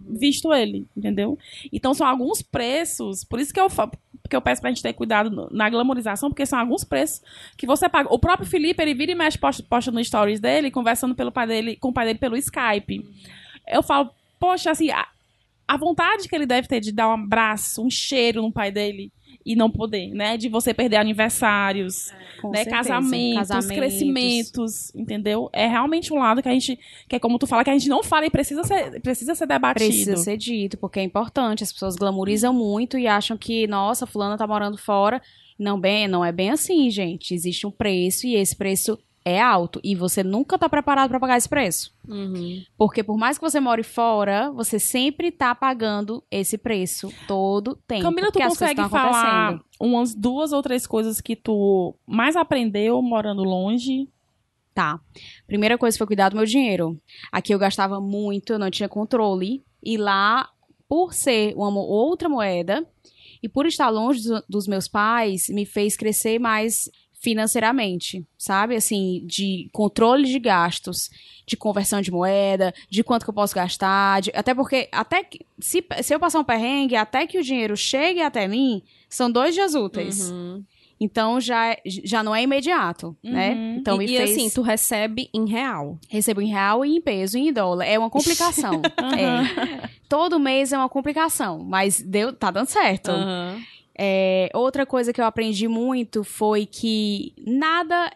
[0.08, 1.38] visto ele, entendeu?
[1.72, 3.90] Então são alguns preços, por isso que eu fa-
[4.28, 7.20] que eu peço pra gente ter cuidado na glamorização, porque são alguns preços
[7.56, 8.12] que você paga.
[8.12, 11.46] O próprio Felipe, ele vira e mexe, posta, posta no stories dele, conversando pelo pai
[11.46, 13.04] dele, com o pai dele pelo Skype.
[13.66, 15.06] Eu falo, poxa, assim, a,
[15.66, 19.10] a vontade que ele deve ter de dar um abraço, um cheiro no pai dele
[19.44, 20.36] e não poder, né?
[20.36, 22.58] De você perder aniversários, Com né?
[22.58, 22.76] certeza.
[22.76, 23.76] Casamentos, Casamentos.
[23.76, 25.48] crescimentos, entendeu?
[25.52, 26.78] É realmente um lado que a gente,
[27.08, 29.46] que é como tu fala, que a gente não fala e precisa ser, precisa ser
[29.46, 29.86] debatido.
[29.86, 31.62] Precisa ser dito, porque é importante.
[31.62, 35.20] As pessoas glamorizam muito e acham que, nossa, fulana tá morando fora.
[35.58, 37.34] Não, bem, não é bem assim, gente.
[37.34, 39.80] Existe um preço e esse preço é alto.
[39.84, 41.92] E você nunca tá preparado pra pagar esse preço.
[42.08, 42.62] Uhum.
[42.76, 48.02] Porque por mais que você more fora, você sempre tá pagando esse preço todo tempo.
[48.02, 54.08] Camila, tu consegue falar umas duas ou três coisas que tu mais aprendeu morando longe?
[54.74, 55.00] Tá.
[55.46, 56.98] Primeira coisa foi cuidar do meu dinheiro.
[57.30, 59.62] Aqui eu gastava muito, eu não tinha controle.
[59.82, 60.48] E lá,
[60.88, 62.86] por ser uma outra moeda
[63.42, 66.90] e por estar longe do- dos meus pais, me fez crescer mais
[67.20, 68.74] financeiramente, sabe?
[68.74, 71.10] Assim, de controle de gastos,
[71.46, 75.44] de conversão de moeda, de quanto que eu posso gastar, de- até porque até que,
[75.58, 79.54] se, se eu passar um perrengue, até que o dinheiro chegue até mim, são dois
[79.54, 80.30] dias úteis.
[80.30, 80.62] Uhum.
[81.02, 83.54] Então já, já não é imediato, né?
[83.54, 83.76] Uhum.
[83.78, 85.98] Então me e, e fez assim, tu recebe em real.
[86.10, 87.86] recebo em real e em peso e em dólar.
[87.86, 88.82] É uma complicação.
[89.18, 89.88] é.
[90.08, 93.10] Todo mês é uma complicação, mas deu, tá dando certo.
[93.10, 93.60] Aham.
[94.02, 98.10] É, outra coisa que eu aprendi muito foi que nada,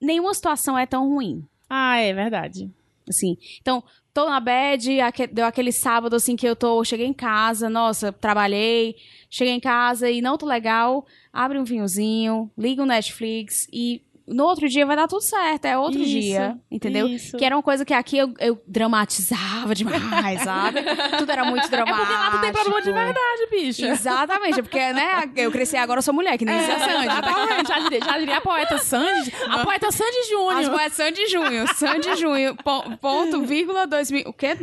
[0.00, 1.44] nenhuma situação é tão ruim.
[1.68, 2.70] Ah, é verdade.
[3.06, 4.96] Assim, então, tô na bed,
[5.30, 8.96] deu aquele sábado assim que eu tô, cheguei em casa, nossa, trabalhei,
[9.28, 14.44] cheguei em casa e não tô legal, abre um vinhozinho, liga o Netflix e no
[14.44, 17.06] outro dia vai dar tudo certo, é outro Isso, dia, entendeu?
[17.08, 17.36] isso.
[17.36, 20.80] Que era uma coisa que aqui eu, eu dramatizava demais, sabe?
[21.18, 21.98] Tudo era muito É dramático.
[22.06, 23.86] porque lá tu tem problema de verdade, bicha.
[23.88, 27.06] Exatamente, é porque, né, eu cresci agora, eu sou mulher, que nem Zé Sandy.
[27.06, 27.18] tá?
[27.18, 27.68] Exatamente.
[27.68, 29.32] Já diria, já diria a poeta Sandy.
[29.48, 30.70] A poeta Sandy As Júnior.
[30.70, 34.56] moedas Sandy Junho, Sandy Junho, po- ponto, vírgula, 2000, o quê?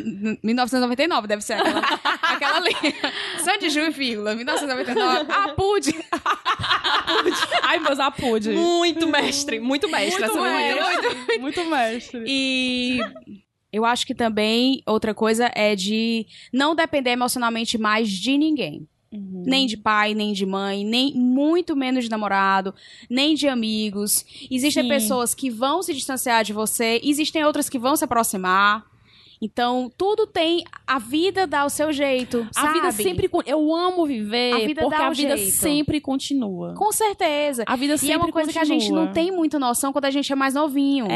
[0.44, 1.80] 1999, deve ser aquela,
[2.22, 2.94] aquela linha.
[3.40, 5.96] Sandy Junho, vírgula, 1999, a PUD.
[7.64, 8.50] Ai, meus apude.
[8.52, 10.26] Muito mestre, muito mestre.
[10.26, 10.90] Muito essa menina.
[10.90, 11.38] mestre.
[11.40, 12.24] Muito mestre.
[12.28, 13.00] E
[13.72, 18.88] eu acho que também outra coisa é de não depender emocionalmente mais de ninguém.
[19.12, 22.76] Nem de pai, nem de mãe, nem muito menos de namorado,
[23.10, 24.26] nem de amigos.
[24.52, 24.90] Existem Sim.
[24.90, 28.86] pessoas que vão se distanciar de você, existem outras que vão se aproximar.
[29.42, 30.64] Então, tudo tem.
[30.88, 32.48] A vida dá o seu jeito.
[32.56, 33.04] A vida sabe?
[33.04, 33.30] sempre.
[33.46, 35.52] Eu amo viver A vida porque dá a vida jeito.
[35.56, 36.74] sempre continua.
[36.76, 37.64] Com certeza.
[37.66, 39.14] A vida E sempre é uma coisa que a gente não continua.
[39.14, 41.06] tem muita noção quando a gente é mais novinho.
[41.06, 41.10] É.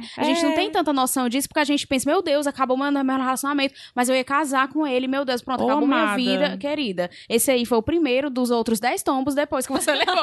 [0.16, 0.54] A gente não é.
[0.54, 4.08] tem tanta noção disso porque a gente pensa, meu Deus, acabou meu, meu relacionamento, mas
[4.08, 6.16] eu ia casar com ele, meu Deus, pronto, Ô, acabou minha amada.
[6.16, 7.10] vida, querida.
[7.28, 10.14] Esse aí foi o primeiro dos outros dez tombos depois que você levou.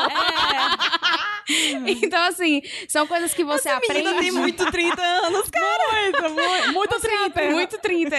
[2.04, 4.04] então, assim, são coisas que você aprende.
[4.04, 6.02] Menina tem muito 30 anos, cara.
[6.02, 7.26] Muito, muito, muito Você trinta.
[7.26, 8.16] aprende- Muito 30.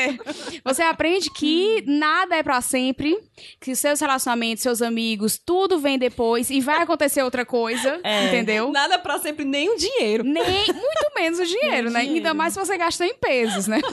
[0.64, 3.16] Você aprende que nada é pra sempre,
[3.60, 8.26] que seus relacionamentos, seus amigos, tudo vem depois e vai acontecer outra coisa, É.
[8.28, 8.70] entendeu?
[8.70, 10.24] Nada pra sempre, nem o dinheiro.
[10.24, 12.00] Nem, muito menos o dinheiro, né?
[12.00, 12.16] dinheiro.
[12.16, 13.80] Ainda mais se você gasta em pesos, né?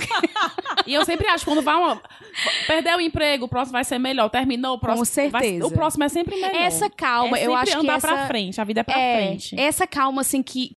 [0.86, 2.02] E eu sempre acho, quando vai uma...
[2.66, 4.30] Perder o emprego, o próximo vai ser melhor.
[4.30, 5.30] Terminou, o próximo...
[5.30, 5.68] vai- certeza.
[5.68, 6.56] o próximo é sempre melhor.
[6.56, 8.08] Essa calma, é eu acho que andar essa...
[8.08, 8.60] pra frente.
[8.60, 9.29] A vida é pra é, frente.
[9.58, 10.72] Essa calma, assim, que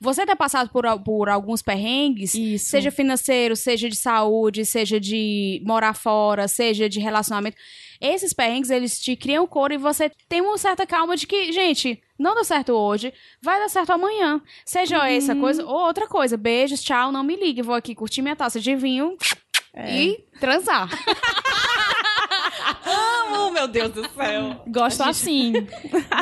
[0.00, 2.66] você ter passado por, por alguns perrengues, Isso.
[2.68, 7.56] seja financeiro, seja de saúde, seja de morar fora, seja de relacionamento,
[7.98, 11.98] esses perrengues, eles te criam cor e você tem uma certa calma de que, gente,
[12.18, 13.10] não deu certo hoje,
[13.42, 14.40] vai dar certo amanhã.
[14.66, 15.04] Seja Uhum.
[15.06, 16.36] essa coisa ou outra coisa.
[16.36, 19.16] Beijos, tchau, não me ligue, vou aqui curtir minha taça de vinho
[19.74, 19.96] É.
[19.98, 20.90] e transar.
[23.56, 24.62] Oh, meu Deus do céu.
[24.66, 25.54] Gosto assim.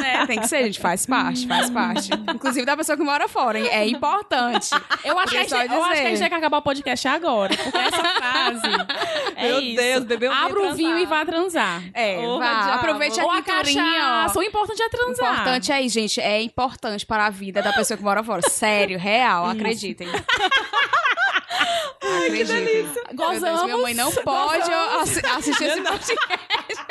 [0.04, 2.10] É, tem que ser, gente, faz parte, faz parte.
[2.32, 3.66] Inclusive da pessoa que mora fora, hein?
[3.68, 4.70] É importante.
[5.04, 6.18] Eu acho, que a gente, Só eu acho que a gente dizer.
[6.20, 7.56] tem que acabar o podcast agora.
[7.56, 8.66] Porque essa frase.
[9.36, 9.76] é Meu isso.
[9.76, 11.82] Deus, bebeu um Abra o vinho e vá transar.
[11.92, 12.72] É, Ô, vá, diabo.
[12.74, 14.38] aproveite a Ou a cachaça.
[14.38, 14.40] ó.
[14.40, 15.32] O importante é O transar.
[15.32, 16.20] importante é isso, gente.
[16.20, 18.42] É importante para a vida da pessoa que mora fora.
[18.48, 20.06] Sério, real, acreditem.
[22.00, 22.64] acreditem.
[22.64, 23.62] Meu Deus, Gozamos.
[23.64, 26.84] minha mãe não pode assi- assistir esse podcast.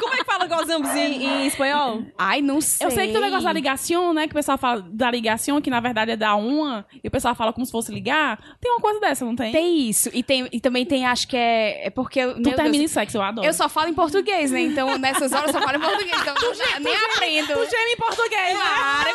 [0.00, 2.02] Como é que fala gozamos em, em espanhol?
[2.18, 2.86] Ai, não sei.
[2.86, 4.26] Eu sei que tem o negócio da ligação, né?
[4.26, 7.34] Que o pessoal fala da ligação, que na verdade é da uma, e o pessoal
[7.34, 8.38] fala como se fosse ligar.
[8.60, 9.52] Tem uma coisa dessa, não tem?
[9.52, 10.10] Tem isso.
[10.12, 12.20] E, tem, e também tem, acho que é, é porque...
[12.20, 13.46] eu- Tu termina Deus, em sexo, eu adoro.
[13.46, 14.60] eu só falo em português, né?
[14.60, 16.20] Então, nessas horas eu só falo em português.
[16.20, 17.54] Então, eu já nem aprendo.
[17.54, 18.64] Tu geme em português, né?
[18.64, 19.10] Claro,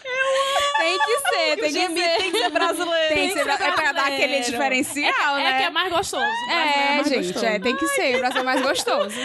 [1.74, 3.13] tem ser, tem que ser brasileiro.
[3.13, 4.45] Tem que ser, é pra dar aquele brasileiro.
[4.51, 5.57] diferencial, É né?
[5.57, 6.24] que é mais gostoso.
[6.24, 7.45] brasileiro É, mais gente, gostoso.
[7.45, 8.15] é, tem que ser.
[8.15, 9.15] O Brasil é mais gostoso.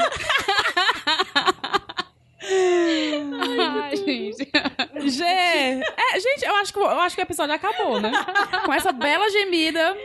[2.45, 4.51] Ai, gente.
[5.11, 5.24] G.
[5.24, 8.11] É, gente, eu acho, que, eu acho que o episódio acabou, né?
[8.64, 9.97] Com essa bela gemida.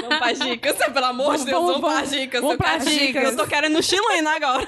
[0.00, 2.40] Vamos pras dicas, pelo amor de Deus, Vamos, vamos, vamos, pras dicas.
[2.40, 3.24] vamos eu quero pras dicas.
[3.24, 4.66] Eu tô querendo chileno agora.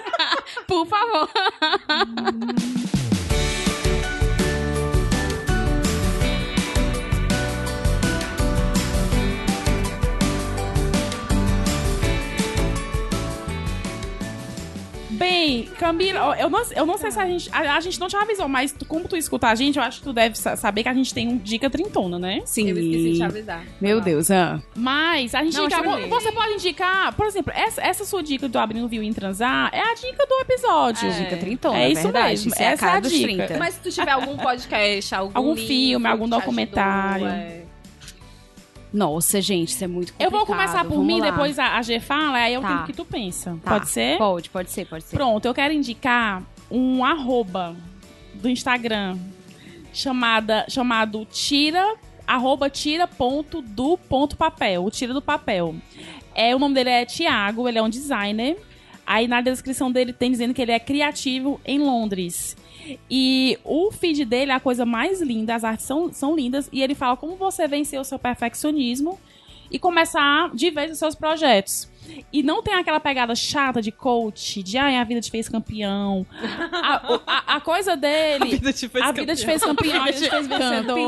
[0.67, 1.29] Por favor.
[15.25, 17.49] Bem, Camila, eu não, eu não sei se a gente.
[17.53, 19.99] A, a gente não te avisou, mas tu- como tu escuta a gente, eu acho
[19.99, 22.43] que tu deve sa- saber que a gente tem um dica trintona, né?
[22.45, 22.69] Sim.
[22.69, 23.65] Eu esqueci de te avisar.
[23.81, 24.61] Meu Deus, ah.
[24.77, 26.07] Mas a gente Não, indica-.
[26.09, 29.81] Você pode indicar, por exemplo, essa, essa sua dica do abrindo viu em transar é
[29.81, 31.09] a dica do episódio.
[31.09, 31.13] É.
[31.25, 32.29] Dica trintona, É isso verdade.
[32.31, 33.47] mesmo, Isso é a essa cara é a dos dica.
[33.47, 33.59] 30.
[33.59, 37.27] Mas se tu tiver algum podcast, algum, Algum livro filme, algum documentário.
[37.27, 37.64] ajudou, é.
[38.95, 40.39] Nossa, gente, isso é muito Eu complicado.
[40.39, 41.31] vou começar por Vamos mim, lá.
[41.31, 42.69] depois a, a G fala, aí eu Tá.
[42.69, 43.59] tenho o que tu pensa.
[43.63, 43.73] Tá.
[43.73, 44.17] Pode ser?
[44.19, 45.17] Pode, pode ser, pode ser.
[45.17, 47.75] Pronto, eu quero indicar um arroba
[48.35, 49.19] do Instagram
[49.93, 51.95] chamada, chamado tira,
[52.27, 55.75] arroba tira ponto do ponto papel, o tira do papel.
[56.35, 58.57] É, o nome dele é Tiago, ele é um designer.
[59.07, 62.57] Aí na descrição dele tem dizendo que ele é criativo em Londres.
[63.11, 66.69] E o feed dele é a coisa mais linda, as artes são, são lindas.
[66.73, 69.19] E ele fala como você vencer o seu perfeccionismo
[69.71, 71.89] e começar de vez os seus projetos.
[72.33, 76.27] E não tem aquela pegada chata de coach, de ai, a vida te fez campeão.
[76.73, 78.45] A, a- a coisa dele.
[78.55, 80.99] A vida te fez a vida te fez campeão, a vida te fez vencedor.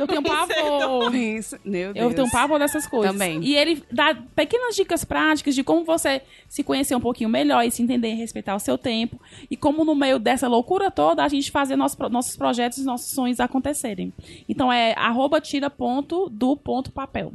[0.00, 1.14] Eu tenho pavor.
[1.14, 1.56] Isso.
[1.64, 2.06] Meu Deus.
[2.10, 3.12] Eu tenho pavor dessas coisas.
[3.12, 3.42] Também.
[3.42, 7.70] E ele dá pequenas dicas práticas de como você se conhecer um pouquinho melhor e
[7.70, 9.20] se entender e respeitar o seu tempo.
[9.50, 13.10] E como no meio dessa loucura toda, a gente fazer nosso, nossos projetos e nossos
[13.14, 14.12] sonhos acontecerem.
[14.48, 17.32] Então é arroba tira ponto do ponto papel.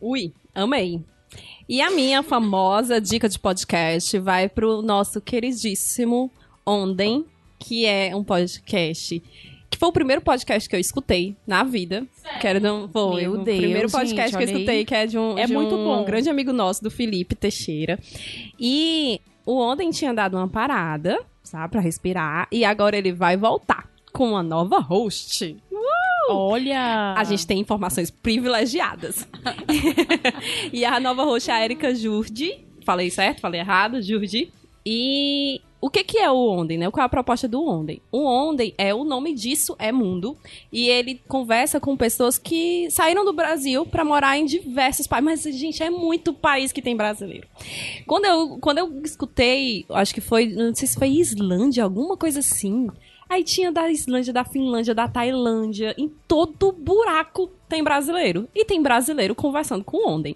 [0.00, 1.00] Ui, amei.
[1.68, 6.30] E a minha famosa dica de podcast vai pro nosso queridíssimo
[6.66, 7.24] Onden,
[7.58, 9.22] que é um podcast
[9.70, 12.06] que foi o primeiro podcast que eu escutei na vida.
[12.40, 15.18] Quero não foi Meu o Deus, primeiro podcast gente, que eu escutei, que é de
[15.18, 16.04] um, É de muito um bom.
[16.04, 17.98] grande amigo nosso, do Felipe Teixeira.
[18.58, 23.86] E o Onden tinha dado uma parada, sabe, pra respirar, e agora ele vai voltar
[24.10, 25.54] com uma nova host.
[26.28, 27.14] Olha!
[27.16, 29.28] A gente tem informações privilegiadas.
[30.72, 32.64] e a nova host é a Erika Jurdi.
[32.84, 33.40] Falei certo?
[33.40, 34.00] Falei errado?
[34.02, 34.52] Jurdi.
[34.84, 36.90] E o que, que é o Onden, né?
[36.90, 38.02] Qual é a proposta do Onden?
[38.10, 40.36] O Onden é o nome disso é mundo.
[40.72, 45.44] E ele conversa com pessoas que saíram do Brasil pra morar em diversos países.
[45.44, 47.46] Mas, gente, é muito país que tem brasileiro.
[48.06, 52.40] Quando eu, quando eu escutei, acho que foi, não sei se foi Islândia, alguma coisa
[52.40, 52.88] assim.
[53.28, 55.94] Aí tinha da Islândia, da Finlândia, da Tailândia.
[55.98, 58.48] Em todo buraco tem brasileiro.
[58.54, 60.34] E tem brasileiro conversando com Onden.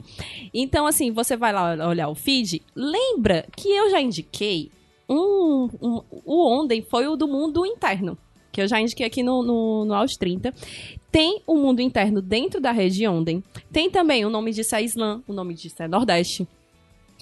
[0.53, 2.61] Então, assim, você vai lá olhar o feed.
[2.77, 4.71] Lembra que eu já indiquei
[5.09, 8.17] um, um- o Onden foi o do mundo interno.
[8.51, 10.53] Que eu já indiquei aqui no, no, no Aos 30.
[11.11, 13.43] Tem o mundo interno dentro da rede Onden.
[13.73, 16.47] Tem também o nome disso é Islã, o nome disso é Nordeste.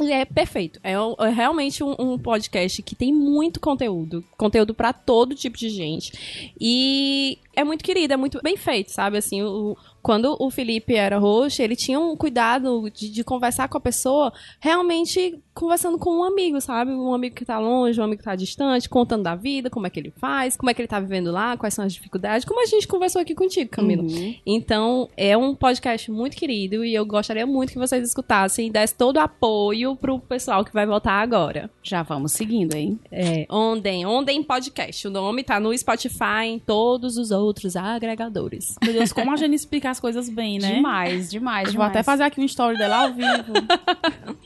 [0.02, 0.80] E é perfeito.
[0.82, 4.24] É, é realmente um, um podcast que tem muito conteúdo.
[4.36, 6.50] Conteúdo pra todo tipo de gente.
[6.60, 9.18] E é muito querido, é muito bem feito, sabe?
[9.18, 13.78] Assim, o- quando o Felipe era host, ele tinha um cuidado de, de conversar com
[13.78, 16.90] a pessoa, realmente conversando com um amigo, sabe?
[16.90, 19.90] Um amigo que tá longe, um amigo que tá distante, contando da vida, como é
[19.90, 22.62] que ele faz, como é que ele tá vivendo lá, quais são as dificuldades, como
[22.62, 24.02] a gente conversou aqui contigo, Camila.
[24.02, 24.34] Uhum.
[24.46, 28.96] Então, é um podcast muito querido e eu gostaria muito que vocês escutassem e dessem
[28.96, 31.70] todo o apoio pro pessoal que vai voltar agora.
[31.82, 32.98] Já vamos seguindo, hein?
[33.12, 35.06] É, Onden, Onden Podcast.
[35.08, 38.76] O nome tá no Spotify, em todos os outros agregadores.
[38.82, 40.74] Meu Deus, como a gente explica as coisas bem, né?
[40.76, 41.74] Demais, demais, Eu demais.
[41.74, 43.52] vou até fazer aqui um story dela ao vivo.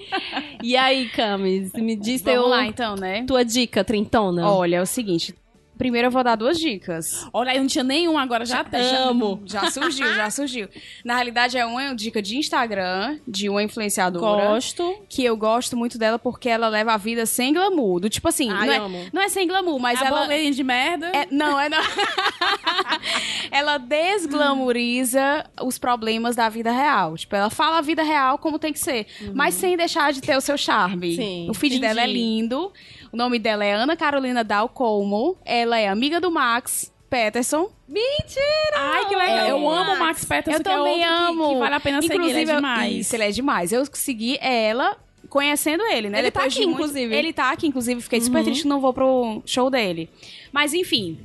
[0.63, 3.25] E aí, Camis, me diz Vamos teu, lá, então, né?
[3.27, 4.49] tua dica, trintona.
[4.51, 5.35] Olha, é o seguinte.
[5.77, 7.27] Primeiro eu vou dar duas dicas.
[7.33, 8.95] Olha aí, não tinha nenhum, agora já tem.
[8.97, 9.43] Amo.
[9.47, 10.69] Já surgiu, já surgiu.
[11.05, 14.49] Na realidade, é uma dica de Instagram, de uma influenciadora.
[14.49, 14.97] Gosto.
[15.09, 18.01] Que eu gosto muito dela porque ela leva a vida sem glamour.
[18.01, 19.07] Do tipo assim, Ai, não, é, amo.
[19.13, 20.27] não é sem glamour, mas a ela.
[20.27, 21.07] de merda.
[21.09, 21.79] É, não, é não.
[23.51, 27.17] ela desglamoriza os problemas da vida real.
[27.17, 30.37] Tipo, ela fala a vida real como tem que ser, mas sem deixar de ter
[30.37, 31.17] o seu charme.
[31.17, 32.19] Sim, o feed dela é entendi.
[32.19, 32.73] lindo.
[33.15, 35.39] O nome dela é Ana Carolina Dalcomo.
[35.45, 37.71] Ela é amiga do Max Peterson.
[37.87, 38.75] Mentira!
[38.77, 39.39] Ai, que legal.
[39.47, 39.51] É.
[39.53, 41.49] eu amo o Max Peterson, Eu que é também outro que- amo.
[41.51, 42.93] Que, vale a pena seguir, ele é demais.
[43.07, 43.73] Isso, ele é demais.
[43.73, 44.97] Eu segui ela
[45.29, 46.19] conhecendo ele, né?
[46.19, 47.15] Ele tá Depois de aqui, muito- inclusive.
[47.15, 48.01] Ele tá aqui, inclusive.
[48.01, 50.11] Fiquei super triste que não vou pro show dele.
[50.51, 51.17] Mas, enfim.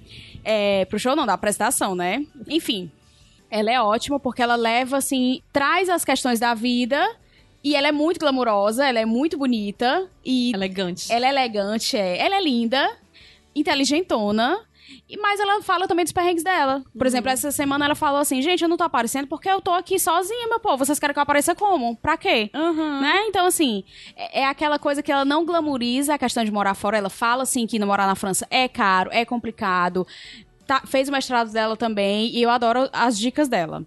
[0.45, 2.23] É, pro show não, da apresentação, né?
[2.47, 2.91] Enfim.
[3.49, 7.03] Ela é ótima porque ela leva, assim, traz as questões da vida
[7.63, 11.11] e ela é muito glamurosa, ela é muito bonita e Elegante.
[11.11, 12.17] ela é elegante, é.
[12.17, 12.89] Ela é linda,
[13.55, 14.59] inteligentona.
[15.07, 16.83] E, mas ela fala também dos perrengues dela.
[16.97, 19.71] Por exemplo, essa semana ela falou assim: gente, eu não tô aparecendo porque eu tô
[19.71, 20.83] aqui sozinha, meu povo.
[20.83, 21.95] Vocês querem que eu apareça como?
[21.97, 22.49] Pra quê?
[22.53, 23.01] Aham.
[23.01, 23.25] Né?
[23.27, 23.83] Então, assim,
[24.15, 26.97] é, é aquela coisa que ela não glamoriza a questão de morar fora.
[26.97, 30.07] Ela fala, assim, que morar na França é caro, é complicado.
[30.65, 33.83] Tá- fez o mestrado dela também e eu adoro as dicas dela.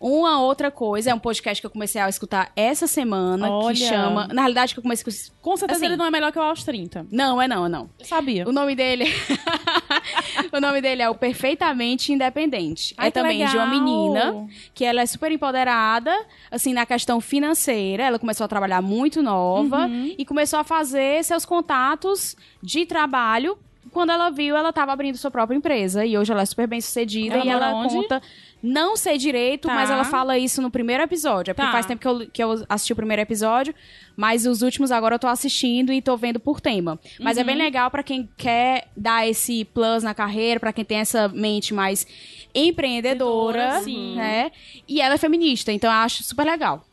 [0.00, 3.74] Uma outra coisa, é um podcast que eu comecei a escutar essa semana, Olha.
[3.74, 4.28] que chama...
[4.28, 5.36] Na realidade, que eu comecei a escutar...
[5.42, 5.86] Com certeza Assim.
[5.86, 7.06] ele não é melhor que o aos 30.
[7.10, 7.90] Não, é não, é não.
[7.98, 8.48] Eu sabia.
[8.48, 9.06] O nome dele.
[10.52, 12.94] o nome dele é o Perfeitamente Independente.
[12.96, 13.68] Ai, é também de uma legal.
[13.84, 16.14] menina que ela é super empoderada,
[16.50, 18.04] assim, na questão financeira.
[18.04, 20.14] Ela começou a trabalhar muito nova Uhum.
[20.16, 23.58] e começou a fazer seus contatos de trabalho.
[23.92, 26.04] Quando ela viu, ela estava abrindo sua própria empresa.
[26.04, 27.36] E hoje ela é super bem sucedida.
[27.36, 27.94] Ela e ela onde?
[27.94, 28.22] conta.
[28.62, 29.74] Não sei direito, Tá.
[29.74, 31.52] mas ela fala isso no primeiro episódio.
[31.52, 31.72] É porque Tá.
[31.72, 33.72] faz tempo que eu, que eu assisti o primeiro episódio,
[34.16, 36.98] mas os últimos agora eu tô assistindo e tô vendo por tema.
[37.20, 37.46] Mas é Uhum.
[37.46, 41.72] bem legal pra quem quer dar esse plus na carreira, pra quem tem essa mente
[41.72, 42.04] mais
[42.52, 44.16] empreendedora, Empreendedora, sim.
[44.16, 44.50] né?
[44.88, 46.84] E ela é feminista, então eu acho super legal.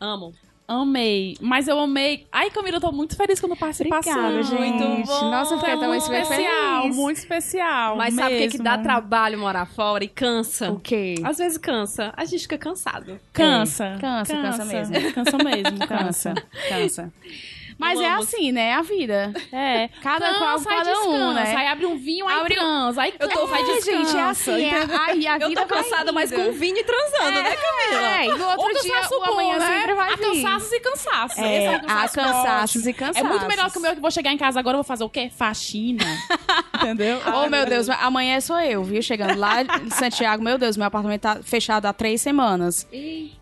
[0.00, 0.32] Amo.
[0.68, 1.34] Amei.
[1.40, 2.26] Mas eu amei.
[2.30, 4.12] Ai, Camila, eu tô muito feliz com a participação.
[4.12, 4.84] Obrigada, gente.
[4.84, 5.30] Muito bom.
[5.30, 6.96] Nossa, eu fiquei é muito especial, feliz.
[6.96, 7.96] muito especial.
[7.96, 8.82] Mas sabe o que, que dá mesmo.
[8.84, 10.70] trabalho morar fora e cansa?
[10.70, 11.14] O quê?
[11.24, 12.12] Às vezes cansa.
[12.14, 13.18] A gente fica cansado.
[13.32, 13.86] Cansa.
[13.86, 15.12] É, cansa, cansa mesmo.
[15.14, 16.34] Cansa mesmo, cansa.
[16.68, 17.12] Cansa.
[17.78, 18.26] Mas é Vamos.
[18.34, 18.74] assim, né?
[18.74, 19.32] A vida.
[19.52, 19.88] É.
[20.02, 21.32] Cada qual, Cansa, aí cada um, descansa.
[21.34, 21.54] né?
[21.56, 23.02] Aí abre um vinho, aí Abre um- transa.
[23.02, 23.92] Aí Eu tô- aí É, descansa.
[23.92, 24.64] gente, é assim.
[24.64, 28.08] É, ai, a Eu vida tô cansada, mas com vinho e transando, né, Camila?
[28.18, 29.78] É, e no outro Ou dia, o amanhã bom, né?
[29.78, 30.24] sempre vai Há vir.
[30.24, 31.38] cansaços e cansaços.
[31.38, 33.20] É, é há cansaço cansaços e cansaços.
[33.24, 35.04] É muito melhor que o meu que eu vou chegar em casa agora vou fazer
[35.04, 35.30] o quê?
[35.34, 36.04] Faxina.
[36.82, 37.20] Entendeu?
[37.34, 39.00] Oh, meu Deus, amanhã sou eu, viu?
[39.02, 42.86] Chegando lá em Santiago, meu Deus, meu apartamento tá fechado há três semanas.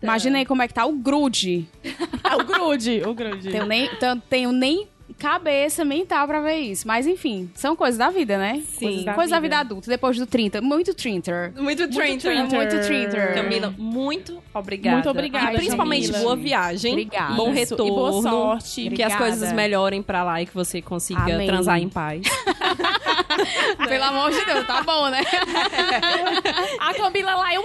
[0.01, 1.67] Imagina aí como é que tá o grude.
[2.23, 3.01] É o grude.
[3.05, 3.51] O grude.
[3.51, 6.87] Tenho nem, tenho, tenho nem cabeça mental pra ver isso.
[6.87, 8.61] Mas enfim, são coisas da vida, né?
[8.77, 9.05] Sim.
[9.15, 10.61] Coisas da vida adulta, depois do 30.
[10.61, 11.53] Muito 30.
[11.55, 12.19] Muito Trinter.
[12.19, 12.57] Trinter.
[12.59, 13.27] Muito 30.
[13.33, 14.95] Camila, muito obrigada.
[14.97, 16.23] Muito obrigada, E principalmente Camila.
[16.23, 16.91] boa viagem.
[16.91, 17.33] Obrigada.
[17.35, 17.85] Bom retorno.
[17.85, 18.81] E boa sorte.
[18.81, 19.13] Que Obrigada.
[19.13, 21.47] as coisas melhorem pra lá e que você consiga Amém.
[21.47, 22.21] transar em paz.
[23.87, 25.21] Pelo amor de Deus, tá bom, né?
[26.79, 27.63] A Camila lá, eu...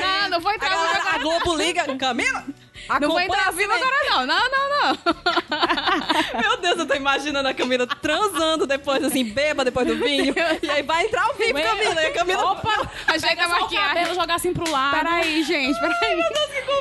[0.00, 1.96] Não, não foi meu a Globo liga.
[1.96, 2.44] Camila!
[2.88, 4.26] Não acompanha a trazer vida agora, não.
[4.26, 4.98] Não, não, não.
[6.40, 10.34] Meu Deus, eu tô imaginando a Camila transando depois, assim, beba depois do vinho.
[10.62, 12.02] E aí vai entrar ao vivo, Camila.
[12.02, 12.52] E a Camila.
[12.52, 12.90] Opa!
[13.08, 14.14] Ajeita a o maquiagem.
[14.14, 14.96] jogar assim pro lado.
[14.96, 16.16] Peraí, gente, peraí.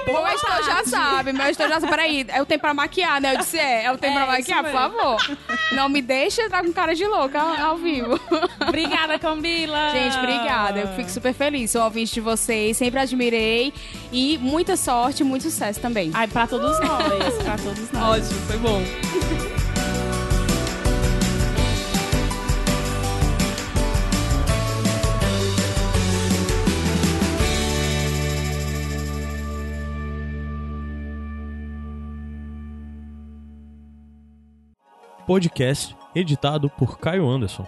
[0.06, 1.92] Meu editor já sabe, meu editor já sabe.
[1.92, 3.34] Peraí, é o tempo pra maquiar, né?
[3.34, 5.38] Eu disse, é, é o tempo É, pra maquiar, por favor.
[5.72, 8.20] Não me deixe entrar com cara de louca ao, ao vivo.
[8.68, 9.90] Obrigada, Camila.
[9.92, 10.80] Gente, obrigada.
[10.80, 11.72] Eu fico super feliz.
[11.72, 13.74] Sou ouvinte de vocês, sempre admirei.
[14.12, 16.12] E muita sorte, muito sucesso também.
[16.14, 17.44] Ai, pra todos nós.
[17.44, 18.26] Pra todos nós.
[18.26, 18.82] Ótimo, foi bom.
[35.26, 37.66] Podcast editado por Caio Anderson.